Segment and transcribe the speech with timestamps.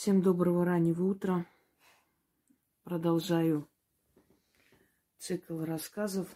[0.00, 1.44] Всем доброго раннего утра.
[2.84, 3.68] Продолжаю
[5.18, 6.26] цикл рассказов.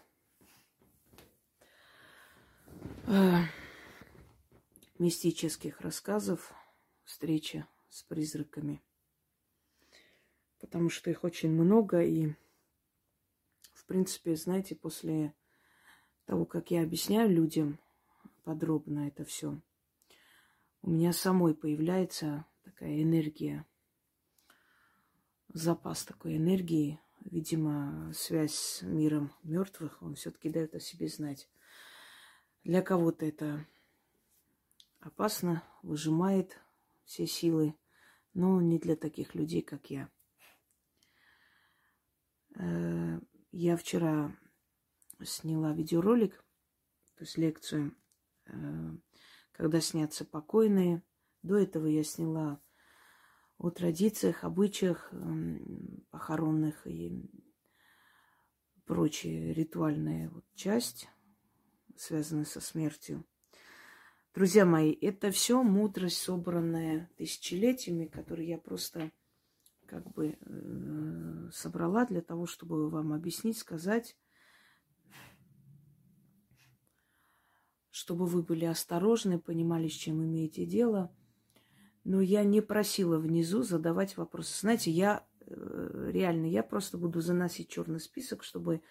[3.06, 3.44] Э,
[4.98, 6.52] мистических рассказов.
[7.04, 8.82] Встреча с призраками.
[10.60, 12.02] Потому что их очень много.
[12.02, 12.34] И,
[13.72, 15.34] в принципе, знаете, после
[16.26, 17.78] того, как я объясняю людям
[18.42, 19.58] подробно это все,
[20.82, 23.66] у меня самой появляется такая энергия,
[25.48, 31.48] запас такой энергии, видимо, связь с миром мертвых, он все-таки дает о себе знать.
[32.64, 33.66] Для кого-то это
[35.00, 36.58] опасно, выжимает
[37.04, 37.74] все силы,
[38.32, 40.10] но не для таких людей, как я.
[42.56, 43.20] Э,
[43.52, 44.34] я вчера
[45.22, 46.42] сняла видеоролик,
[47.16, 47.94] то есть лекцию,
[48.46, 48.96] э,
[49.52, 51.02] когда снятся покойные–
[51.44, 52.58] до этого я сняла
[53.58, 55.12] о традициях, обычаях
[56.10, 57.30] похоронных и
[58.86, 61.06] прочая ритуальная вот часть,
[61.96, 63.26] связанная со смертью.
[64.34, 69.12] Друзья мои, это все мудрость, собранная тысячелетиями, которую я просто
[69.86, 74.16] как бы э, собрала для того, чтобы вам объяснить, сказать,
[77.90, 81.14] чтобы вы были осторожны, понимали, с чем имеете дело–
[82.04, 84.60] но я не просила внизу задавать вопросы.
[84.60, 88.82] Знаете, я э, реально, я просто буду заносить черный список, чтобы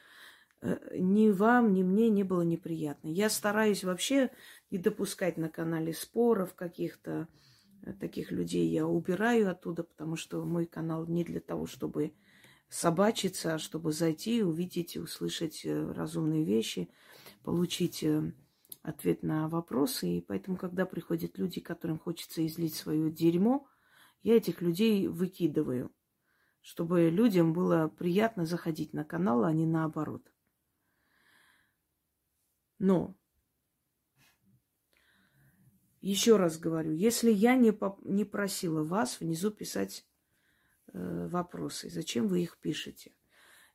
[0.61, 3.07] э, ни вам, ни мне не было неприятно.
[3.07, 4.31] Я стараюсь вообще
[4.71, 7.27] не допускать на канале споров каких-то
[7.83, 8.67] э, таких людей.
[8.67, 12.13] Я убираю оттуда, потому что мой канал не для того, чтобы
[12.67, 16.89] собачиться, а чтобы зайти, увидеть, услышать разумные вещи,
[17.43, 18.03] получить
[18.83, 20.17] ответ на вопросы.
[20.17, 23.67] И поэтому, когда приходят люди, которым хочется излить свое дерьмо,
[24.21, 25.91] я этих людей выкидываю,
[26.61, 30.31] чтобы людям было приятно заходить на канал, а не наоборот.
[32.77, 33.17] Но
[36.01, 40.05] еще раз говорю, если я не, по, не просила вас внизу писать
[40.91, 43.13] э, вопросы, зачем вы их пишете?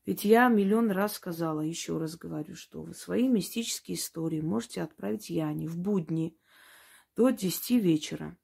[0.08, 5.28] Ведь я миллион раз сказала, еще раз говорю, что вы свои мистические истории можете отправить
[5.28, 6.34] Яне в будни
[7.14, 8.34] до 10 вечера.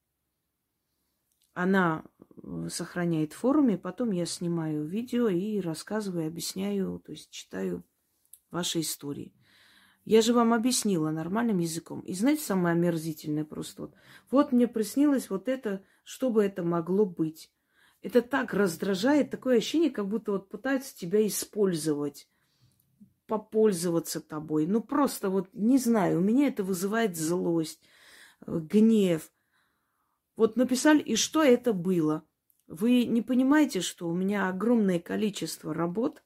[1.55, 2.05] Она
[2.37, 7.83] э, сохраняет в форуме, потом я снимаю видео и рассказываю, объясняю, то есть читаю
[8.51, 9.35] ваши истории.
[10.05, 12.01] Я же вам объяснила нормальным языком.
[12.01, 13.95] И знаете, самое омерзительное просто вот.
[14.31, 17.51] Вот мне приснилось вот это, что бы это могло быть.
[18.05, 22.29] Это так раздражает, такое ощущение, как будто вот пытаются тебя использовать,
[23.27, 24.67] попользоваться тобой.
[24.67, 27.81] Ну, просто вот, не знаю, у меня это вызывает злость,
[28.47, 29.33] э, гнев.
[30.37, 32.27] Вот написали, и что это было?
[32.67, 36.23] Вы не понимаете, что у меня огромное количество работ,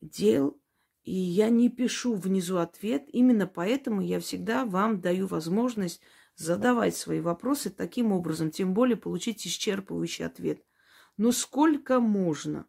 [0.00, 0.58] дел,
[1.02, 3.04] и я не пишу внизу ответ.
[3.12, 6.00] Именно поэтому я всегда вам даю возможность
[6.34, 10.64] задавать свои вопросы таким образом, тем более получить исчерпывающий ответ.
[11.18, 12.66] Но сколько можно?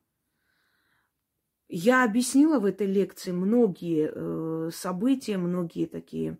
[1.70, 6.40] Я объяснила в этой лекции многие э, события, многие такие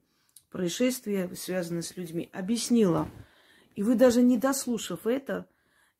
[0.50, 2.28] происшествия, связанные с людьми.
[2.34, 3.08] Объяснила.
[3.76, 5.48] И вы даже не дослушав это,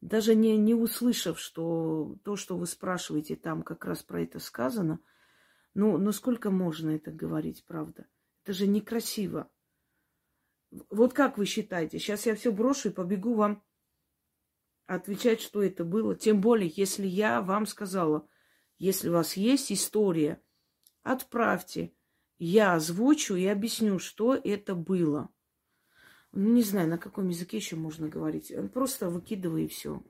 [0.02, 5.00] даже не, не услышав, что то, что вы спрашиваете, там как раз про это сказано,
[5.76, 8.08] ну, ну сколько можно это говорить, правда?
[8.44, 9.48] Это же некрасиво.
[10.90, 12.00] Вот как вы считаете?
[12.00, 13.64] Сейчас я все брошу и побегу вам
[14.90, 16.16] отвечать, что это было.
[16.16, 18.28] Тем более, если я вам сказала,
[18.80, 20.42] если у вас есть история,
[21.04, 21.94] отправьте.
[22.40, 25.30] Я озвучу и объясню, что это было.
[26.32, 28.52] Ну, не знаю, на каком языке еще можно говорить.
[28.74, 30.04] Просто выкидывай и все.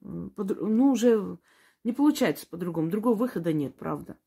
[0.00, 1.38] Ну, уже
[1.82, 2.90] не получается по-другому.
[2.90, 4.18] Другого выхода нет, правда.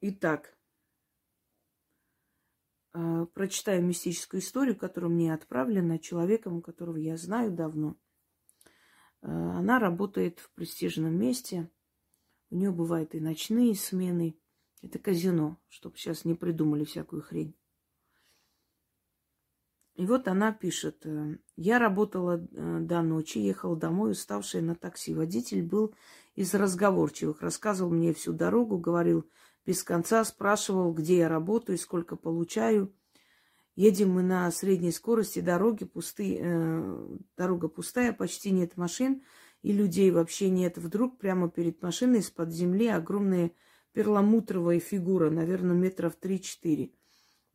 [0.00, 0.63] Итак, э,
[3.34, 7.96] прочитаю мистическую историю, которая мне отправлена человеком, которого я знаю давно.
[9.24, 11.70] Э, она работает в престижном месте.
[12.50, 14.38] У нее бывают и ночные смены.
[14.82, 17.56] Это казино, чтобы сейчас не придумали всякую хрень.
[19.94, 21.06] И вот она пишет.
[21.06, 25.14] «Э, Я работала э, до ночи, ехала домой, уставшая на такси.
[25.14, 25.94] Водитель был
[26.34, 27.40] из разговорчивых.
[27.40, 29.28] Рассказывал мне всю дорогу, говорил,
[29.66, 32.94] без конца спрашивал, где я работаю, сколько получаю.
[33.76, 39.22] Едем мы на средней скорости, дороги пустые, э, дорога пустая, почти нет машин
[39.62, 40.78] и людей вообще нет.
[40.78, 43.50] Вдруг прямо перед машиной из-под земли огромная
[43.92, 46.92] перламутровая фигура, наверное, метров три-четыре.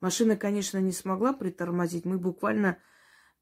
[0.00, 2.04] Машина, конечно, не смогла притормозить.
[2.04, 2.78] Мы буквально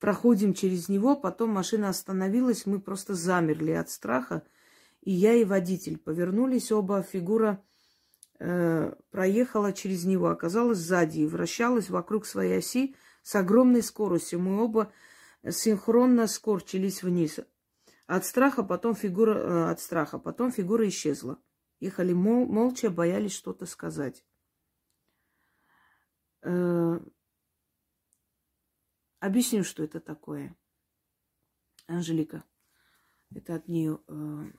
[0.01, 4.43] проходим через него, потом машина остановилась, мы просто замерли от страха.
[5.01, 7.65] И я, и водитель повернулись, оба фигура
[8.39, 14.41] э, проехала через него, оказалась сзади и вращалась вокруг своей оси с огромной скоростью.
[14.41, 14.93] Мы оба
[15.49, 17.41] синхронно скорчились вниз.
[18.07, 21.39] От страха потом фигура, э, от страха потом фигура исчезла.
[21.81, 24.25] Ехали мол, молча, боялись что-то сказать.
[26.43, 26.99] Э,
[29.21, 30.57] объясню, что это такое.
[31.87, 32.45] Анжелика,
[33.31, 34.01] это от нее.
[34.09, 34.51] Э,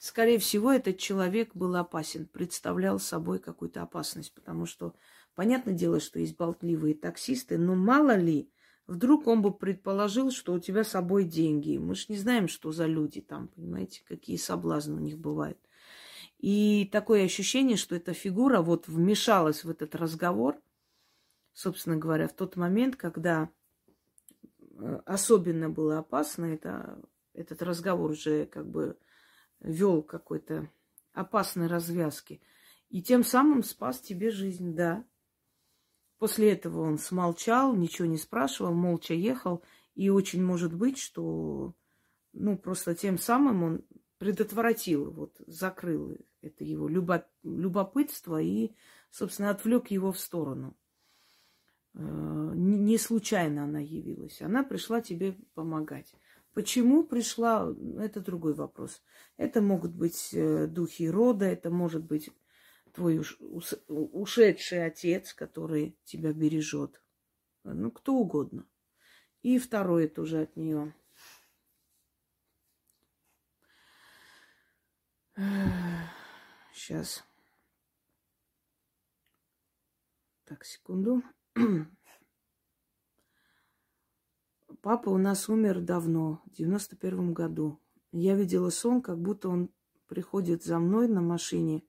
[0.00, 4.96] скорее всего, этот человек был опасен, представлял собой какую-то опасность, потому что,
[5.36, 8.50] понятное дело, что есть болтливые таксисты, но мало ли,
[8.90, 11.78] Вдруг он бы предположил, что у тебя с собой деньги.
[11.78, 15.58] Мы же не знаем, что за люди там, понимаете, какие соблазны у них бывают.
[16.40, 20.60] И такое ощущение, что эта фигура вот вмешалась в этот разговор,
[21.52, 23.48] собственно говоря, в тот момент, когда
[24.80, 27.00] э, особенно было опасно, это,
[27.32, 28.98] этот разговор уже как бы
[29.60, 30.70] вел какой-то
[31.12, 32.40] опасной развязки.
[32.88, 35.04] И тем самым спас тебе жизнь, да.
[36.18, 39.62] После этого он смолчал, ничего не спрашивал, молча ехал.
[39.94, 41.74] И очень может быть, что
[42.32, 43.84] ну, просто тем самым он
[44.18, 48.72] предотвратил, вот, закрыл это его любопытство и,
[49.10, 50.76] собственно, отвлек его в сторону.
[51.94, 54.40] Э, не случайно она явилась.
[54.42, 56.14] Она пришла тебе помогать.
[56.60, 59.02] Почему пришла, это другой вопрос.
[59.38, 62.28] Это могут быть э, духи рода, это может быть
[62.92, 63.38] твой уш,
[63.88, 67.02] ушедший отец, который тебя бережет.
[67.64, 68.66] Ну, кто угодно.
[69.40, 70.94] И второе тоже от нее.
[76.74, 77.24] Сейчас.
[80.44, 81.22] Так, секунду.
[84.82, 87.80] Папа у нас умер давно, в девяносто первом году.
[88.12, 89.70] Я видела сон, как будто он
[90.08, 91.84] приходит за мной на машине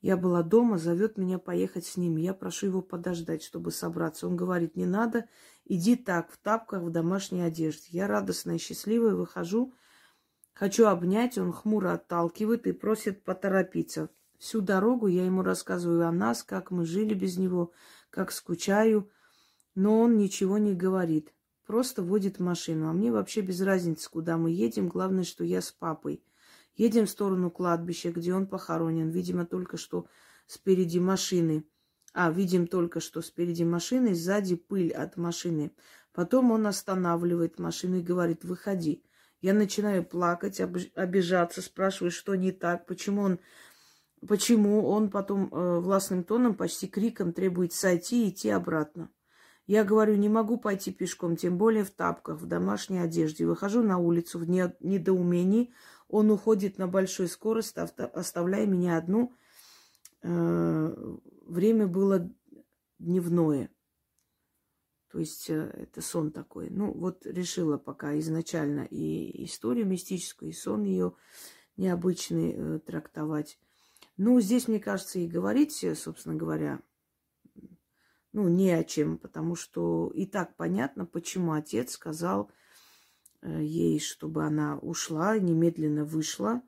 [0.00, 2.16] я была дома, зовет меня поехать с ним.
[2.16, 4.28] Я прошу его подождать, чтобы собраться.
[4.28, 5.26] Он говорит, не надо,
[5.64, 7.88] иди так, в тапках, в домашней одежде.
[7.90, 9.74] Я радостная счастливая выхожу,
[10.52, 14.08] хочу обнять, он хмуро отталкивает и просит поторопиться.
[14.38, 17.72] Всю дорогу я ему рассказываю о нас, как мы жили без него,
[18.10, 19.10] как скучаю,
[19.74, 21.34] но он ничего не говорит.
[21.68, 22.88] Просто водит машину.
[22.88, 24.88] А мне вообще без разницы, куда мы едем.
[24.88, 26.24] Главное, что я с папой.
[26.76, 29.10] Едем в сторону кладбища, где он похоронен.
[29.10, 30.06] Видимо, только что
[30.46, 31.66] спереди машины.
[32.14, 35.70] А, видим только что спереди машины, сзади пыль от машины.
[36.14, 39.04] Потом он останавливает машину и говорит, выходи.
[39.42, 40.62] Я начинаю плакать,
[40.94, 43.40] обижаться, спрашиваю, что не так, почему он,
[44.26, 49.10] почему он потом э, властным тоном, почти криком требует сойти и идти обратно.
[49.68, 53.44] Я говорю, не могу пойти пешком, тем более в тапках, в домашней одежде.
[53.44, 55.74] Выхожу на улицу в недоумении.
[56.08, 59.34] Он уходит на большой скорости, оставляя меня одну.
[60.22, 62.30] Э, время было
[62.98, 63.70] дневное.
[65.12, 66.70] То есть э, это сон такой.
[66.70, 71.12] Ну, вот решила пока изначально и историю мистическую, и сон ее
[71.76, 73.58] необычный э, трактовать.
[74.16, 76.80] Ну, здесь, мне кажется, и говорить, собственно говоря,
[78.32, 82.50] ну, не о чем, потому что и так понятно, почему отец сказал,
[83.40, 86.62] Э, ей, чтобы она ушла, немедленно вышла.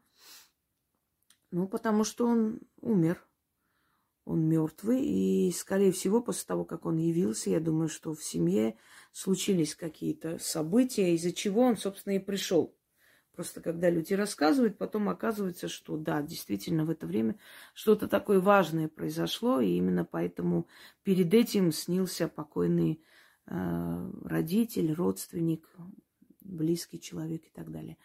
[1.51, 3.27] Ну, потому что он умер.
[4.25, 5.05] Он мертвый.
[5.05, 8.77] И, скорее всего, после того, как он явился, я думаю, что в семье
[9.13, 12.77] случились какие-то события, из-за чего он, собственно, и пришел.
[13.35, 17.37] Просто когда люди рассказывают, потом оказывается, что да, действительно в это время
[17.75, 20.67] что-то такое важное произошло, и именно поэтому
[21.05, 23.01] перед этим снился покойный
[23.47, 25.65] э, родитель, родственник,
[26.41, 27.97] близкий человек и так далее.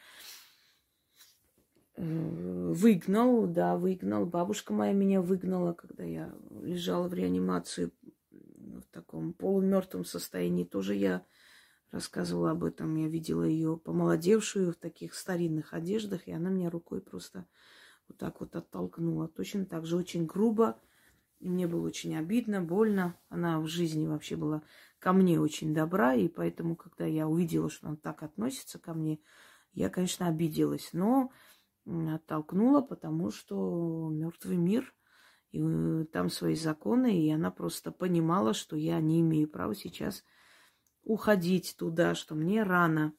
[1.98, 4.26] Э, выгнал, да, выгнал.
[4.26, 10.66] Бабушка моя меня выгнала, когда я лежала в реанимации в таком полумертвом состоянии.
[10.66, 11.26] Тоже я
[11.92, 12.96] рассказывала об этом.
[12.96, 17.46] Я видела ее помолодевшую в таких старинных одеждах, и она меня рукой просто
[18.08, 19.28] вот так вот оттолкнула.
[19.28, 20.80] Точно так же очень грубо.
[21.40, 23.18] И мне было очень обидно, больно.
[23.30, 24.64] Она в жизни вообще была
[25.00, 29.20] ко мне очень добра, и поэтому, когда я увидела, что он так относится ко мне,
[29.74, 31.32] я, конечно, обиделась, но
[31.86, 34.94] оттолкнула, потому что мертвый мир,
[35.52, 40.24] и э, там свои законы, и она просто понимала, что я не имею права сейчас
[41.06, 43.14] уходить туда, что мне рано.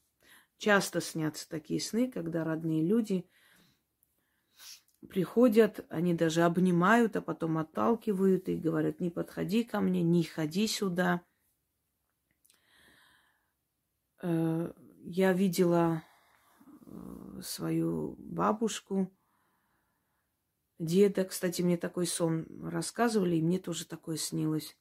[0.58, 3.28] Часто снятся такие сны, когда родные люди
[5.08, 10.66] приходят, они даже обнимают, а потом отталкивают и говорят, не подходи ко мне, не ходи
[10.66, 11.22] сюда.
[14.22, 14.72] Э,
[15.04, 16.02] я видела
[16.86, 19.16] э, свою бабушку,
[20.78, 21.24] деда.
[21.24, 24.76] Кстати, мне такой сон рассказывали, и мне тоже такое снилось.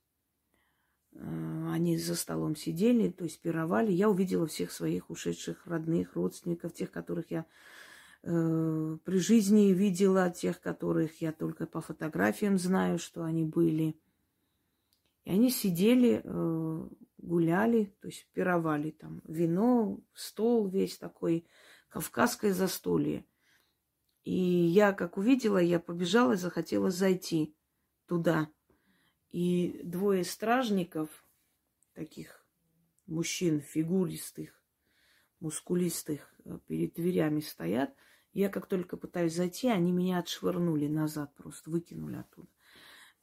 [1.16, 3.92] Э, они за столом сидели, то есть пировали.
[3.92, 7.46] Я увидела всех своих ушедших родных, родственников, тех, которых я
[8.24, 14.00] э, при жизни видела, тех, которых я только по фотографиям знаю, что они были.
[15.24, 21.48] И они сидели, э, гуляли, то есть пировали там вино, стол весь такой,
[21.90, 23.26] кавказское застолье.
[24.24, 27.56] И я, как увидела, я побежала и захотела зайти
[28.08, 28.50] туда.
[29.32, 31.10] И двое стражников,
[31.94, 32.46] таких
[33.08, 34.62] мужчин, фигуристых,
[35.40, 37.94] мускулистых, э, перед дверями стоят.
[38.34, 42.50] Я как только пытаюсь зайти, они меня отшвырнули назад, просто выкинули оттуда.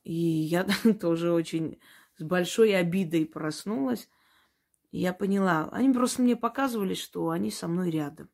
[0.05, 0.67] И я
[1.01, 1.79] тоже очень
[2.17, 4.09] с большой обидой проснулась.
[4.91, 8.29] Я поняла, они просто мне показывали, что они со мной рядом.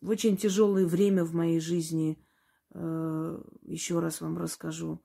[0.00, 2.22] В очень тяжелое время в моей жизни
[2.72, 5.02] еще раз вам расскажу.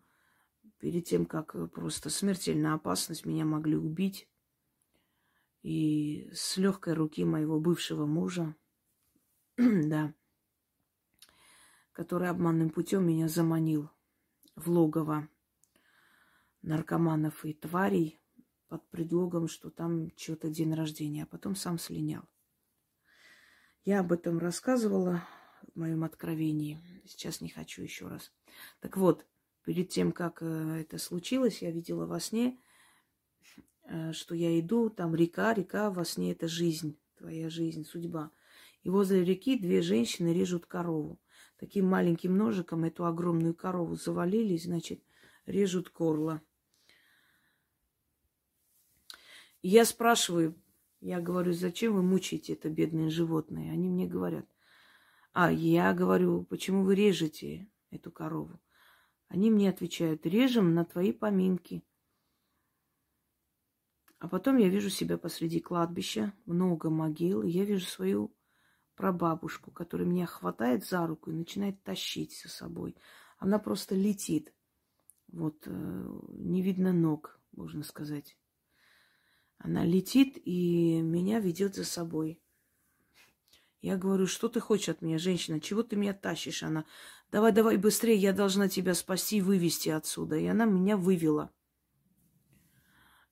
[0.79, 4.27] Перед тем, как просто смертельная опасность, меня могли убить.
[5.61, 8.53] И с легкой руки моего бывшего мужа,
[9.57, 10.13] да,
[11.93, 13.89] который обманным путем меня заманил
[14.55, 15.29] в логово
[16.63, 18.19] наркоманов и тварей
[18.67, 22.23] под предлогом, что там что-то день рождения, а потом сам слинял.
[23.85, 25.23] Я об этом рассказывала
[25.73, 26.79] в моем откровении.
[27.05, 28.31] Сейчас не хочу еще раз.
[28.79, 29.25] Так вот,
[29.63, 32.59] перед тем, как э, это случилось, я видела во сне,
[33.85, 38.31] э, что я иду, там река, река, во сне это жизнь, твоя жизнь, судьба.
[38.83, 41.19] И возле реки две женщины режут корову.
[41.57, 45.01] Таким маленьким ножиком эту огромную корову завалили, значит,
[45.45, 46.41] режут горло.
[49.61, 50.55] Я спрашиваю,
[50.99, 53.71] я говорю, зачем вы мучаете это бедное животное?
[53.71, 54.45] Они мне говорят,
[55.33, 58.61] а я говорю, почему вы режете эту корову?
[59.27, 61.83] Они мне отвечают, режем на твои поминки.
[64.19, 68.33] А потом я вижу себя посреди кладбища, много могил, и я вижу свою
[68.95, 72.95] прабабушку, которая меня хватает за руку и начинает тащить за собой.
[73.39, 74.53] Она просто летит.
[75.29, 78.37] Вот, э, не видно ног, можно сказать.
[79.57, 82.42] Она летит и меня ведет за собой.
[83.83, 85.59] Я говорю, что ты хочешь от меня, женщина?
[85.59, 86.63] Чего ты меня тащишь?
[86.63, 86.85] Она,
[87.33, 90.37] давай, давай быстрее, я должна тебя спасти и вывести отсюда.
[90.37, 91.51] И она меня вывела.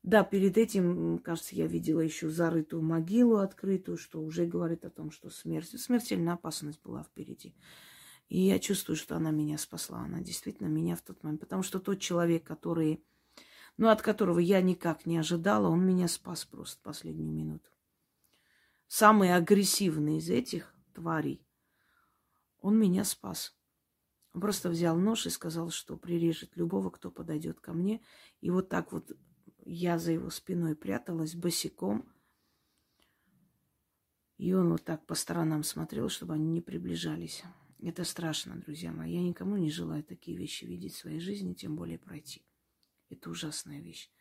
[0.04, 5.12] Да, перед этим, кажется, я видела еще зарытую могилу открытую, что уже говорит о том,
[5.12, 7.56] что смерть, смертельная опасность была впереди.
[8.28, 10.00] И я чувствую, что она меня спасла.
[10.00, 11.40] Она действительно меня в тот момент.
[11.40, 13.02] Потому что тот человек, который,
[13.78, 17.71] ну, от которого я никак не ожидала, он меня спас просто в последнюю минуту
[18.92, 21.48] самый агрессивный из этих тварей,
[22.60, 23.58] он меня спас.
[24.34, 28.02] Он просто взял нож и сказал, что прирежет любого, кто подойдет ко мне.
[28.42, 29.10] И вот так вот
[29.64, 32.06] я за его спиной пряталась босиком.
[34.38, 37.44] И он вот так по сторонам смотрел, чтобы они не приближались.
[37.80, 39.14] Это страшно, друзья мои.
[39.14, 42.46] Я никому не желаю такие вещи видеть в своей жизни, тем более пройти.
[43.10, 44.12] Это ужасная вещь.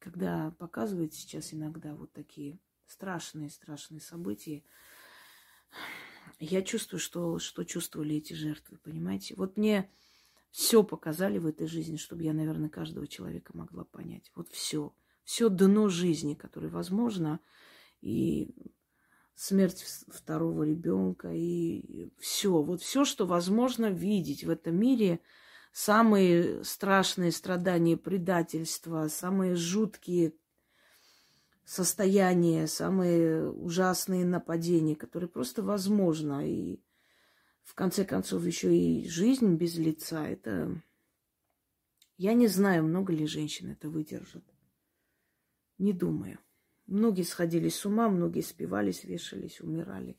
[0.00, 4.64] когда показывают сейчас иногда вот такие страшные, страшные события.
[6.40, 9.34] Я чувствую, что, что чувствовали эти жертвы, понимаете?
[9.36, 9.90] Вот мне
[10.50, 14.32] все показали в этой жизни, чтобы я, наверное, каждого человека могла понять.
[14.34, 14.94] Вот все.
[15.24, 17.40] Все дно жизни, которое возможно.
[18.00, 18.54] И
[19.34, 22.62] смерть второго ребенка, и все.
[22.62, 25.20] Вот все, что возможно видеть в этом мире,
[25.72, 30.34] самые страшные страдания, предательства, самые жуткие
[31.68, 36.48] состояния, самые ужасные нападения, которые просто возможно.
[36.48, 36.80] И
[37.62, 40.26] в конце концов еще и жизнь без лица.
[40.26, 40.80] Это
[42.16, 44.44] я не знаю, много ли женщин это выдержат.
[45.76, 46.38] Не думаю.
[46.86, 50.18] Многие сходили с ума, многие спивались, вешались, умирали.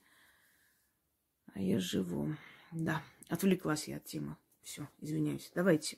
[1.56, 2.36] А я живу.
[2.72, 4.38] Да, отвлеклась я от темы.
[4.62, 5.52] Все, извиняюсь.
[5.56, 5.98] Давайте.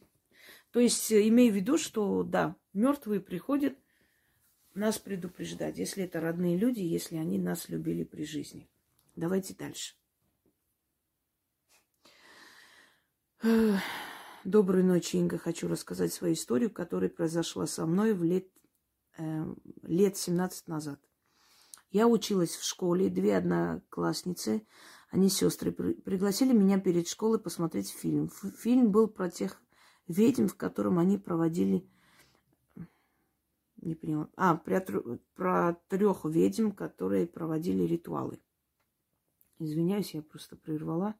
[0.72, 3.78] То есть, имею в виду, что да, мертвые приходят–
[4.74, 8.70] нас предупреждать, если это родные люди, если они нас любили при жизни.
[9.16, 9.96] Давайте дальше.
[14.44, 15.38] Доброй ночи, Инга.
[15.38, 18.48] Хочу рассказать свою историю, которая произошла со мной в лет,
[19.18, 19.46] э,
[19.84, 21.00] лет 17 назад.
[21.90, 24.66] Я училась в школе, две одноклассницы,
[25.10, 28.30] они сестры, пригласили меня перед школой посмотреть фильм.
[28.60, 29.62] Фильм был про тех
[30.08, 31.86] ведьм, в котором они проводили
[33.82, 34.30] Не поняла.
[34.36, 34.80] А, про,
[35.34, 38.40] про трех ведьм, которые проводили ритуалы.
[39.58, 41.16] Извиняюсь, я просто прервала.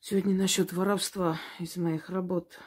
[0.00, 2.58] Сегодня насчет воровства из моих работ.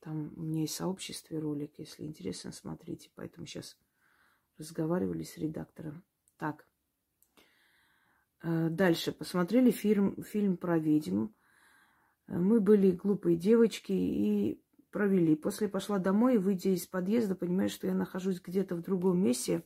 [0.00, 3.10] Там у меня есть в сообществе ролик, если интересно, смотрите.
[3.14, 3.76] Поэтому сейчас
[4.58, 6.04] разговаривали с редактором.
[6.36, 6.66] Так.
[8.42, 9.12] Э, дальше.
[9.12, 11.28] Посмотрели фильм, фильм про ведьм.
[12.26, 15.34] Э, мы были глупые девочки и провели.
[15.34, 19.64] После пошла домой, выйдя из подъезда, понимаю, что я нахожусь где-то в другом месте,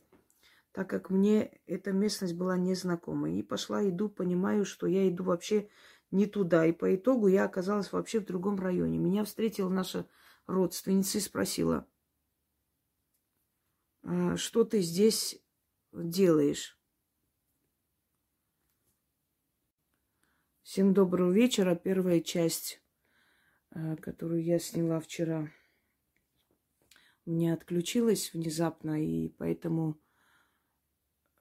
[0.71, 3.29] так как мне эта местность была незнакома.
[3.31, 5.69] И пошла, иду, понимаю, что я иду вообще
[6.09, 6.65] не туда.
[6.65, 8.97] И по итогу я оказалась вообще в другом районе.
[8.97, 10.07] Меня встретила наша
[10.47, 11.85] родственница и спросила,
[14.03, 15.39] «А что ты здесь
[15.91, 16.79] делаешь?
[20.63, 21.75] Всем доброго вечера.
[21.75, 22.81] Первая часть
[24.01, 25.49] которую я сняла вчера,
[27.27, 29.99] у меня отключилась внезапно, и поэтому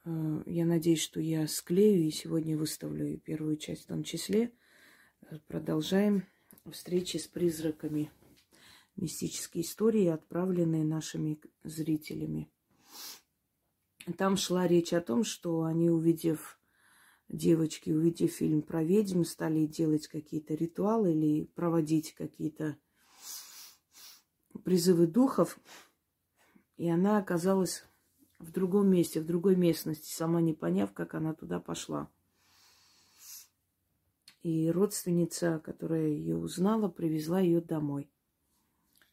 [0.05, 4.51] э, я надеюсь, что я склею и сегодня выставлю первую часть в том числе.
[5.31, 6.27] Э, продолжаем
[6.73, 8.11] встречи с призраками.
[8.97, 12.51] Мистические истории, отправленные нашими зрителями.
[14.19, 16.59] Там шла речь о том, что они, увидев
[17.29, 22.77] девочки, увидев фильм про ведьм, стали делать какие-то ритуалы или проводить какие-то
[24.65, 25.59] призывы духов.
[26.77, 27.85] И она оказалась
[28.39, 32.11] в другом месте, в другой местности, сама не поняв, как она туда пошла.
[34.43, 38.09] И родственница, которая ее узнала, привезла ее домой.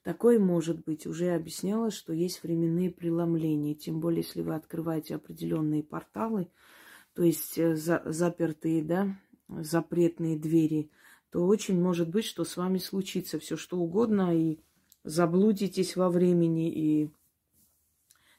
[0.04, 1.08] Такое может быть.
[1.08, 3.74] Уже объясняла, что есть временные преломления.
[3.74, 6.50] Тем более, если вы открываете определенные порталы–
[7.14, 10.90] то есть э, за, запертые, да, запретные двери,
[11.30, 14.60] то очень может быть, что с вами случится все что угодно, и
[15.04, 17.12] заблудитесь во времени, и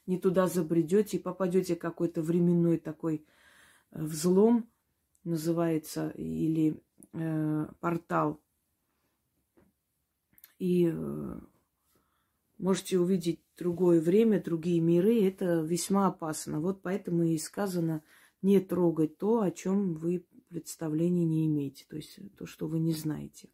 [0.07, 3.25] не туда забредете, и попадете какой-то временной такой
[3.93, 4.69] э, взлом,
[5.23, 8.41] называется, или э, портал.
[10.59, 11.41] И э,
[12.59, 15.25] можете увидеть другое время, другие миры.
[15.25, 16.61] Это весьма опасно.
[16.61, 18.03] Вот поэтому и сказано–
[18.45, 22.93] не трогать то, о чем вы представления не имеете, то есть то, что вы не
[22.93, 23.49] знаете.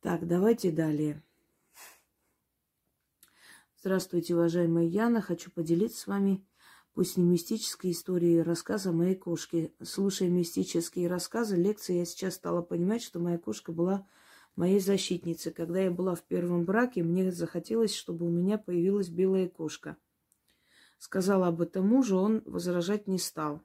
[0.00, 1.22] Так, давайте далее.
[3.78, 5.20] Здравствуйте, уважаемая Яна.
[5.20, 6.42] Хочу поделиться с вами,
[6.94, 9.74] пусть не мистической историей, рассказа моей кошки.
[9.82, 14.08] Слушая мистические рассказы, лекции, я сейчас стала понимать, что моя кошка была
[14.56, 15.52] моей защитницей.
[15.52, 19.98] Когда я была в первом браке, мне захотелось, чтобы у меня появилась белая кошка–
[20.98, 23.62] Сказала об этом мужу, он возражать не стал.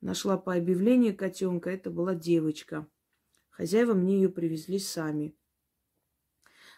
[0.00, 2.86] Нашла по объявлению котенка, это была девочка.
[3.50, 5.36] Хозяева мне ее привезли сами.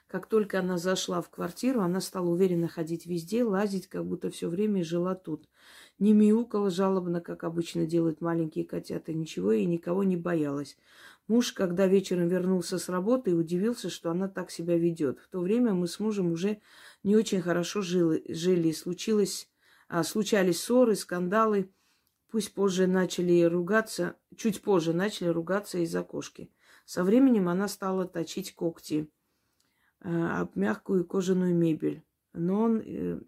[0.06, 4.48] Как только она зашла в квартиру, она стала уверенно ходить везде, лазить, как будто все
[4.48, 5.48] время жила тут.
[5.98, 10.76] Не мяукала жалобно, как обычно делают маленькие котята, ничего и никого не боялась.
[11.26, 15.18] Муж, когда вечером вернулся с работы, удивился, что она так себя ведет.
[15.18, 16.60] В то время мы с мужем уже
[17.06, 18.72] не очень хорошо жили, жили.
[18.72, 19.48] Случилось,
[19.88, 21.72] а, случались ссоры, скандалы.
[22.32, 26.50] Пусть позже начали ругаться, чуть позже начали ругаться из-за кошки.
[26.84, 29.08] Со временем она стала точить когти
[30.00, 32.02] а, об мягкую кожаную мебель.
[32.32, 33.20] Но он э,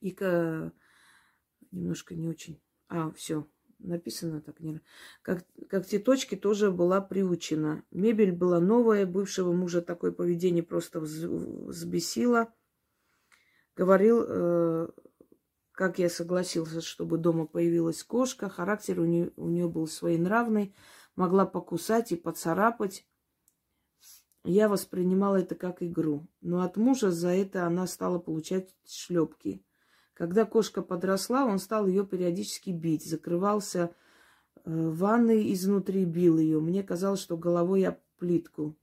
[0.00, 0.16] и
[1.70, 2.60] немножко не очень.
[2.88, 3.46] А, все,
[3.78, 4.80] написано так не
[5.22, 7.84] как, как те точки тоже была приучена.
[7.92, 12.52] Мебель была новая, бывшего мужа такое поведение просто взбесило.
[13.80, 14.88] Говорил, э,
[15.72, 18.50] как я согласился, чтобы дома появилась кошка.
[18.50, 20.74] Характер у нее, у нее был своенравный,
[21.16, 23.06] могла покусать и поцарапать.
[24.44, 26.28] Я воспринимала это как игру.
[26.42, 29.64] Но от мужа за это она стала получать шлепки.
[30.12, 33.96] Когда кошка подросла, он стал ее периодически бить, закрывался
[34.66, 36.60] э, в ванной изнутри, бил ее.
[36.60, 38.76] Мне казалось, что головой я плитку.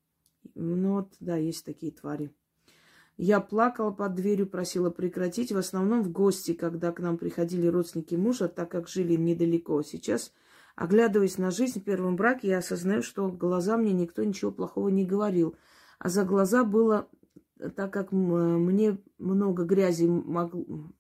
[0.56, 2.34] Ну вот, да, есть такие твари.
[3.18, 5.52] Я плакала под дверью, просила прекратить.
[5.52, 9.82] В основном в гости, когда к нам приходили родственники мужа, так как жили недалеко.
[9.82, 10.32] Сейчас,
[10.76, 15.04] оглядываясь на жизнь в первом браке, я осознаю, что глаза мне никто ничего плохого не
[15.04, 15.56] говорил.
[15.98, 17.10] А за глаза было,
[17.76, 20.92] так как мне много грязи могло,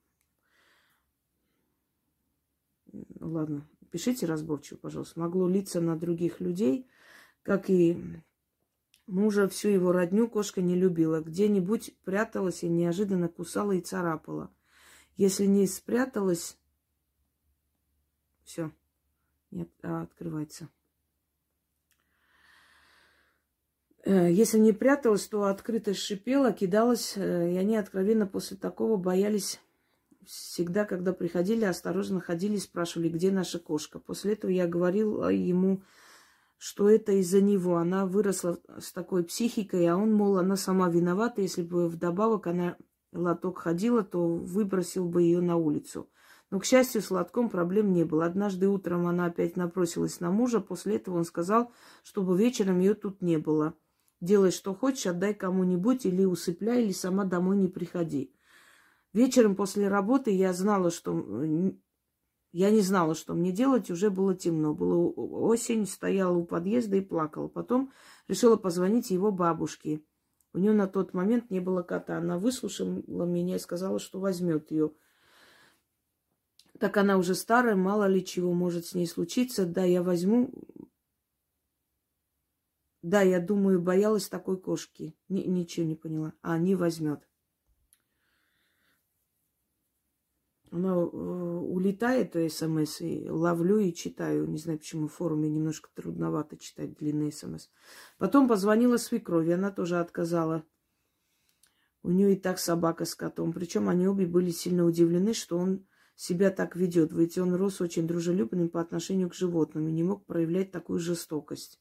[3.19, 6.88] ладно, пишите разборчиво, пожалуйста, могло литься на других людей,
[7.43, 8.01] как и
[9.08, 11.22] мужа, всю его родню кошка не любила.
[11.22, 14.52] Где-нибудь пряталась и неожиданно кусала и царапала.
[15.15, 16.58] Если не спряталась,
[18.43, 18.72] все,
[19.50, 20.70] нет, а, открывается.
[24.04, 29.60] Э, если не пряталась, то открыто шипела, кидалась, э, и они откровенно после такого боялись
[30.26, 34.00] всегда, когда приходили, осторожно ходили и спрашивали, где наша кошка.
[34.00, 35.82] После этого я говорила ему,
[36.58, 37.78] что это из-за него.
[37.78, 41.41] Она выросла с такой психикой, а он, мол, она сама виновата.
[41.41, 42.78] Если бы вдобавок она
[43.13, 46.10] лоток ходила, то выбросил бы ее на улицу.
[46.50, 48.26] Но, к счастью, с лотком проблем не было.
[48.26, 50.62] Однажды утром она опять напросилась на мужа.
[50.62, 51.72] После этого он сказал,
[52.04, 53.74] чтобы вечером ее тут не было.
[54.22, 58.34] Делай, что хочешь, отдай кому-нибудь или усыпляй, или сама домой не приходи.
[59.13, 61.13] Вечером после работы я знала, что...
[62.51, 64.73] Я не знала, что мне делать, уже было темно.
[64.73, 67.47] Было осень, стояла у подъезда и плакала.
[67.47, 67.91] Потом
[68.27, 70.01] решила позвонить его бабушке.
[70.53, 72.17] У нее на тот момент не было кота.
[72.17, 74.91] Она выслушала меня и сказала, что возьмет ее.
[76.79, 79.65] Так она уже старая, мало ли чего может с ней случиться.
[79.65, 80.51] Да, я возьму.
[83.01, 85.15] Да, я думаю, боялась такой кошки.
[85.27, 86.33] Ни, ничего не поняла.
[86.41, 87.26] А, не возьмет.
[90.71, 94.47] Она э, улетает, смс, и ловлю и читаю.
[94.47, 97.69] Не знаю, почему в форуме немножко трудновато читать длинные смс.
[98.17, 100.63] Потом позвонила свекрови, она тоже отказала.
[102.03, 103.53] У нее и так собака с котом.
[103.53, 107.13] Причем они обе были сильно удивлены, что он себя так ведет.
[107.13, 111.80] Ведь он рос очень дружелюбным по отношению к животным и не мог проявлять такую жестокость.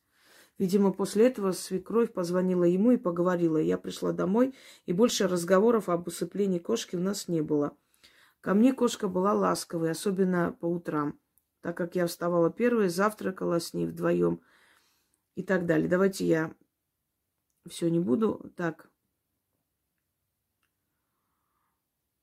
[0.59, 3.59] Видимо, после этого свекровь позвонила ему и поговорила.
[3.59, 4.55] Я пришла домой,
[4.87, 7.77] и больше разговоров об усыплении кошки у нас не было.
[8.47, 11.19] Ко мне кошка была ласковой, особенно по утрам,
[11.63, 14.41] так как я вставала первой, завтракала с ней вдвоем
[15.35, 15.89] и так далее.
[15.89, 16.55] Давайте я
[17.69, 18.53] все не буду.
[18.57, 18.89] Так.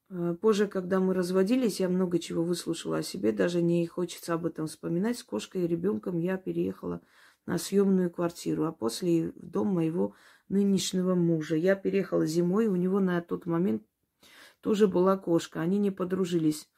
[0.08, 4.46] Э, позже, когда мы разводились, я много чего выслушала о себе, даже не хочется об
[4.46, 5.18] этом вспоминать.
[5.18, 7.02] С кошкой и ребенком я переехала
[7.44, 10.14] на съемную квартиру, а после в дом моего
[10.48, 11.56] нынешнего мужа.
[11.56, 13.82] Я переехала зимой, у него на тот момент
[14.64, 15.60] тоже была кошка.
[15.60, 16.70] Они не подружились.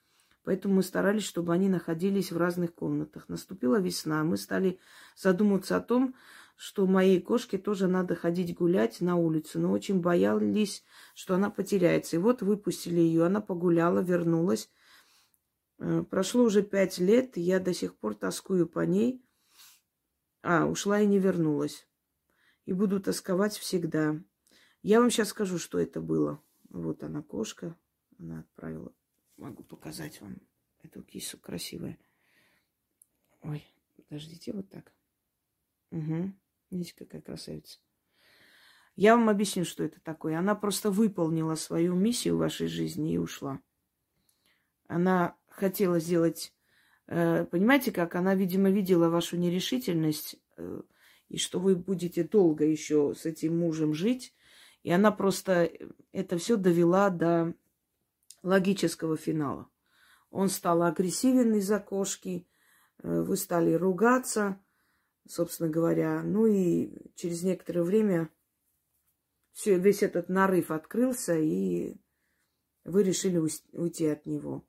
[0.43, 3.29] Поэтому мы старались, чтобы они находились в разных комнатах.
[3.29, 4.25] Наступила весна.
[4.25, 4.81] Мы стали
[5.17, 6.17] задумываться о том,
[6.57, 9.61] что моей кошке тоже надо ходить гулять на улицу.
[9.61, 10.83] Но очень боялись,
[11.15, 12.17] что она потеряется.
[12.17, 13.25] И вот выпустили ее.
[13.25, 14.69] Она погуляла, вернулась.
[15.79, 19.25] Э, прошло уже пять лет, я до сих пор тоскую по ней.
[20.43, 21.87] А, ушла и не вернулась.
[22.65, 24.21] И буду тосковать всегда.
[24.83, 26.43] Я вам сейчас скажу, что это было.
[26.71, 27.77] Вот она, кошка.
[28.19, 28.93] Она отправила.
[29.37, 30.39] Могу показать вам
[30.83, 31.99] эту кису красивая.
[33.43, 33.65] Ой,
[33.97, 34.93] подождите, вот так.
[35.91, 36.33] Угу.
[36.71, 37.79] Видите, какая красавица.
[38.97, 40.39] Я вам объясню, что это такое.
[40.39, 43.61] Она просто выполнила свою миссию в вашей жизни и ушла.
[44.89, 46.55] Она хотела сделать...
[47.07, 48.15] Э, понимаете, как?
[48.15, 50.81] Она, видимо, видела вашу нерешительность, э,
[51.29, 54.35] и что вы будете долго еще с этим мужем жить,
[54.87, 55.69] и она просто
[56.13, 57.55] это все довела до
[58.45, 59.69] логического финала.
[60.31, 62.47] Он стал агрессивен из-за кошки,
[63.03, 64.61] э, вы стали ругаться,
[65.27, 66.23] собственно говоря.
[66.23, 68.31] Ну и через некоторое время
[69.51, 71.97] все, весь этот нарыв открылся, и
[72.85, 73.39] вы решили
[73.73, 74.65] уйти от него.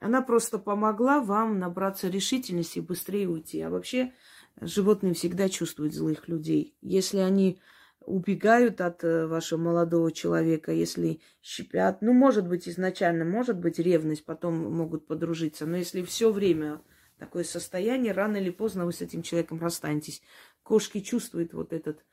[0.00, 3.60] Она просто помогла вам набраться решительности и быстрее уйти.
[3.60, 4.12] А вообще
[4.60, 6.74] животные всегда чувствуют злых людей.
[6.80, 7.60] Если они
[8.06, 12.02] убегают от э, вашего молодого человека, если щипят.
[12.02, 15.66] Ну, может быть, изначально, может быть, ревность, потом могут подружиться.
[15.66, 16.80] Но если все время
[17.18, 20.22] такое состояние, рано или поздно вы с этим человеком расстанетесь.
[20.62, 22.04] Кошки чувствуют вот этот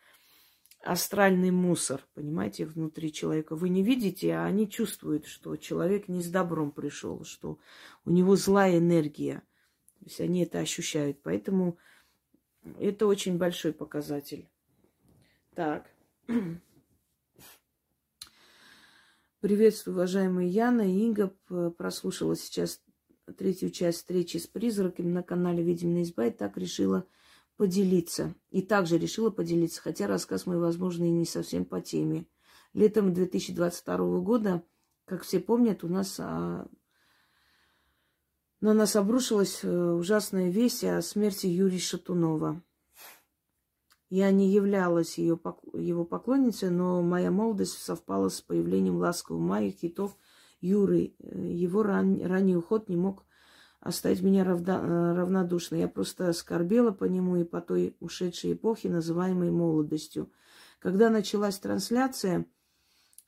[0.84, 3.56] астральный мусор, понимаете, внутри человека.
[3.56, 7.60] Вы не видите, а они чувствуют, что человек не с добром пришел, что
[8.06, 9.42] у него злая энергия.
[10.00, 11.22] То есть они это ощущают.
[11.24, 11.78] Поэтому
[12.80, 14.48] это очень большой показатель.
[15.58, 15.90] Так.
[19.40, 21.36] Приветствую, уважаемые Яна и Инга.
[21.80, 22.80] Прослушала сейчас
[23.40, 27.08] третью часть встречи с призраками на канале «Видимая изба» и так решила
[27.56, 28.36] поделиться.
[28.52, 32.28] И также решила поделиться, хотя рассказ мой, возможно, и не совсем по теме.
[32.74, 34.64] Летом 2022 года,
[35.06, 36.68] как все помнят, у нас а,
[38.62, 42.62] на нас обрушилась э, ужасная весть о смерти Юрия Шатунова.
[44.10, 45.40] Я не являлась ее,
[45.74, 50.16] его поклонницей, но моя молодость совпала с появлением ласкового мая хитов
[50.62, 51.14] Юры.
[51.20, 53.26] Его ран, ранний уход не мог
[53.82, 55.82] оставить меня равда, э, равнодушной.
[55.82, 60.32] Я просто скорбела по нему и по той ушедшей эпохе, называемой молодостью.
[60.80, 62.46] Когда началась трансляция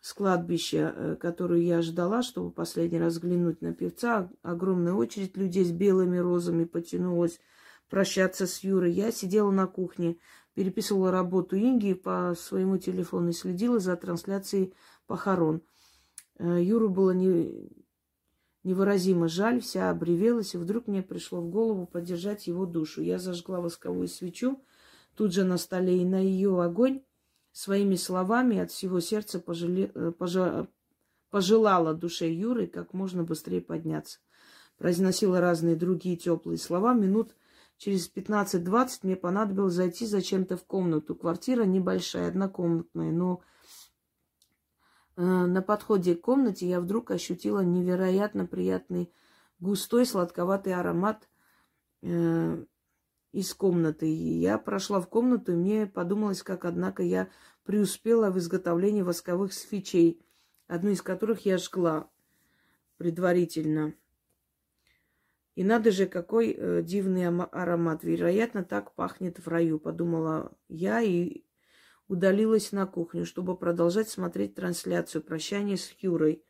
[0.02, 5.66] с кладбища, э, которую я ждала, чтобы последний раз взглянуть на певца, огромная очередь людей
[5.66, 7.40] с белыми розами потянулась
[7.90, 8.92] прощаться с Юрой.
[8.92, 10.18] Я сидела на кухне,
[10.60, 14.74] переписывала работу Инги по своему телефону и следила за трансляцией
[15.08, 15.62] похорон.
[16.38, 17.72] Э, Юру было не,
[18.66, 23.02] невыразимо жаль, вся обревелась, и вдруг мне пришло в голову поддержать его душу.
[23.02, 24.62] Я зажгла восковую свечу,
[25.16, 27.04] тут же на столе, и на ее огонь
[27.54, 30.68] своими словами от всего сердца пожале, э, пожа,
[31.30, 34.20] пожелала душе Юры как можно быстрее подняться.
[34.78, 36.94] Произносила разные другие теплые слова.
[36.94, 37.34] Минут
[37.80, 41.16] через 15-20 мне понадобилось зайти зачем-то в комнату.
[41.16, 43.42] Квартира небольшая, однокомнатная, но
[45.16, 49.12] э, на подходе к комнате я вдруг ощутила невероятно приятный
[49.60, 51.30] густой сладковатый аромат
[52.02, 52.66] э,
[53.32, 54.10] из комнаты.
[54.10, 57.30] И я прошла в комнату, и мне подумалось, как, однако, я
[57.64, 60.22] преуспела в изготовлении восковых свечей,
[60.68, 62.10] одну из которых я жгла
[62.98, 63.94] предварительно.
[65.60, 68.02] И надо же, какой э, дивный аромат.
[68.02, 71.44] Вероятно, так пахнет в раю, подумала я и
[72.08, 76.46] удалилась на кухню, чтобы продолжать смотреть трансляцию прощания с Юрой.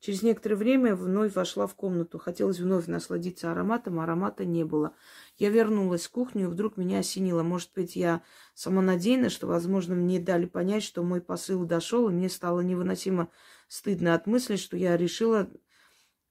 [0.00, 2.18] Через некоторое время вновь вошла в комнату.
[2.18, 4.92] Хотелось вновь насладиться ароматом, аромата не было.
[5.36, 7.44] Я вернулась в кухню, и вдруг меня осенило.
[7.44, 8.22] Может быть, я
[8.54, 13.30] самонадеянна, что, возможно, мне дали понять, что мой посыл дошел, и мне стало невыносимо
[13.68, 15.48] стыдно от мысли, что я решила,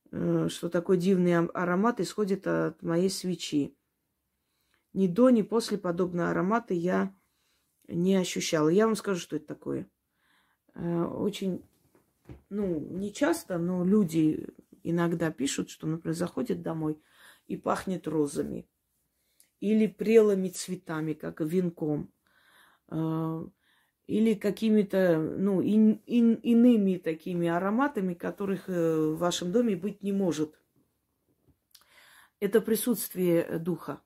[0.10, 3.76] что такой дивный аромат исходит от моей свечи.
[4.93, 7.15] Ни до, ни после подобного аромата я
[7.88, 8.70] не ощущала.
[8.70, 9.89] Я вам скажу, что это такое.
[10.74, 11.63] Э, очень
[12.50, 14.48] ну, не часто, но люди
[14.84, 17.00] иногда пишут, что, например, заходят домой
[17.48, 18.67] и пахнет розами
[19.60, 22.12] или прелыми цветами, как венком,
[22.88, 23.48] а,
[24.08, 30.13] или какими-то, ну, ин, ин, иными такими ароматами, которых э, в вашем доме быть не
[30.13, 30.58] может.
[32.39, 34.02] Это присутствие духа.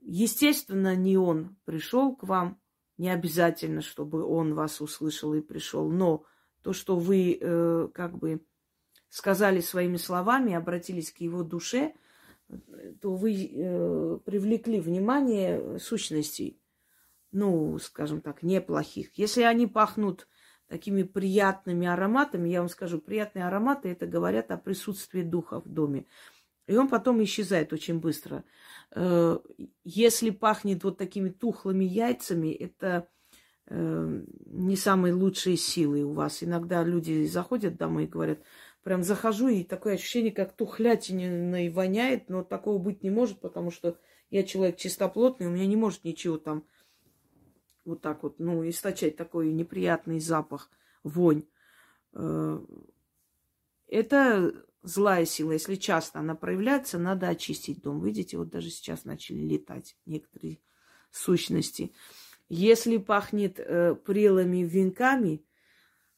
[0.00, 2.60] Естественно, не он пришел к вам,
[2.98, 6.24] не обязательно, чтобы он вас услышал и пришел, но
[6.62, 8.44] то, что вы э, как бы
[9.08, 11.94] сказали своими словами, обратились к его душе,
[13.00, 16.60] то вы э, привлекли внимание сущностей,
[17.36, 19.10] ну, скажем так, неплохих.
[19.14, 20.26] Если они пахнут
[20.68, 26.06] такими приятными ароматами, я вам скажу, приятные ароматы это говорят о присутствии духа в доме.
[26.66, 28.42] И он потом исчезает очень быстро.
[28.90, 29.38] Э,
[29.84, 33.08] если пахнет вот такими тухлыми яйцами, это
[33.68, 36.42] Э, не самые лучшие силы у вас.
[36.42, 38.38] Иногда люди заходят домой и говорят,
[38.84, 43.98] прям захожу, и такое ощущение, как тухлятиной воняет, но такого быть не может, потому что
[44.30, 46.64] я человек чистоплотный, у меня не может ничего там
[47.86, 50.70] вот так вот, ну, источать такой неприятный запах,
[51.02, 51.44] вонь.
[52.12, 52.60] Э,
[53.88, 55.52] это злая сила.
[55.52, 58.02] Если часто она проявляется, надо очистить дом.
[58.02, 60.60] Видите, вот даже сейчас начали летать некоторые
[61.10, 61.92] сущности.
[62.48, 65.44] Если пахнет э, прелыми венками,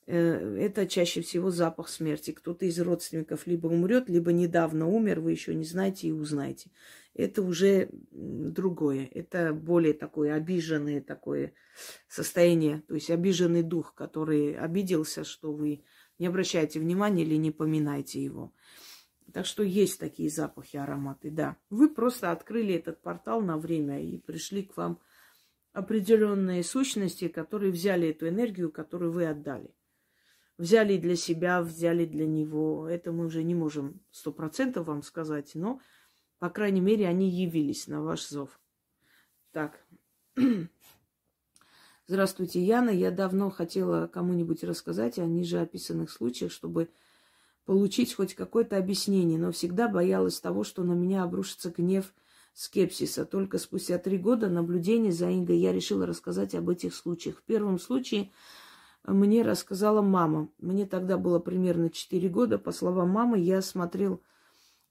[0.07, 2.33] э, это чаще всего запах смерти.
[2.33, 6.71] Кто-то из родственников либо умрет, либо недавно умер, вы еще не знаете и узнаете.
[7.19, 9.11] Это уже другое.
[9.13, 11.53] Это более такое обиженное такое
[12.09, 15.83] состояние, то есть обиженный дух, который обиделся, что вы
[16.21, 18.55] не обращаете внимания или не поминаете его.
[19.33, 21.57] Так что есть такие запахи, ароматы, да.
[21.71, 25.01] Вы просто открыли этот портал на время и пришли к вам
[25.73, 29.75] определенные сущности, которые взяли эту энергию, которую вы отдали.
[30.57, 32.89] Взяли для себя, взяли для него.
[32.89, 35.81] Это мы уже не можем сто процентов вам сказать, но,
[36.39, 38.61] по крайней мере, они явились на ваш зов.
[39.53, 39.85] Так.
[42.07, 42.91] Здравствуйте, Яна.
[42.91, 46.89] Я давно хотела кому-нибудь рассказать о ниже описанных случаях, чтобы
[47.65, 52.13] получить хоть какое-то объяснение, но всегда боялась того, что на меня обрушится гнев–
[52.59, 53.25] скепсиса.
[53.25, 57.37] Только спустя три года наблюдения за Ингой я решила рассказать об этих случаях.
[57.37, 58.33] В первом случае
[59.05, 60.49] мне рассказала мама.
[60.59, 62.59] Мне тогда было примерно четыре года.
[62.59, 64.21] По словам мамы, я смотрел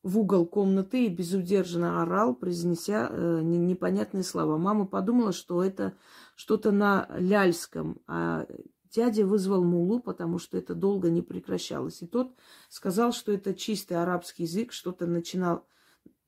[0.07, 4.57] в угол комнаты и безудержно орал, произнеся э, непонятные слова.
[4.57, 5.93] Мама подумала, что это
[6.35, 8.45] что-то на ляльском, а
[8.91, 12.01] дядя вызвал мулу, потому что это долго не прекращалось.
[12.01, 12.35] И тот
[12.69, 15.65] сказал, что это чистый арабский язык, что-то начинал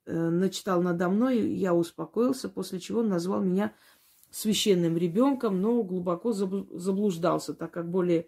[0.09, 3.75] Э, начитал надо мной, я успокоился, после чего он назвал меня
[4.31, 8.27] священным ребенком, но глубоко заблуждался, так как более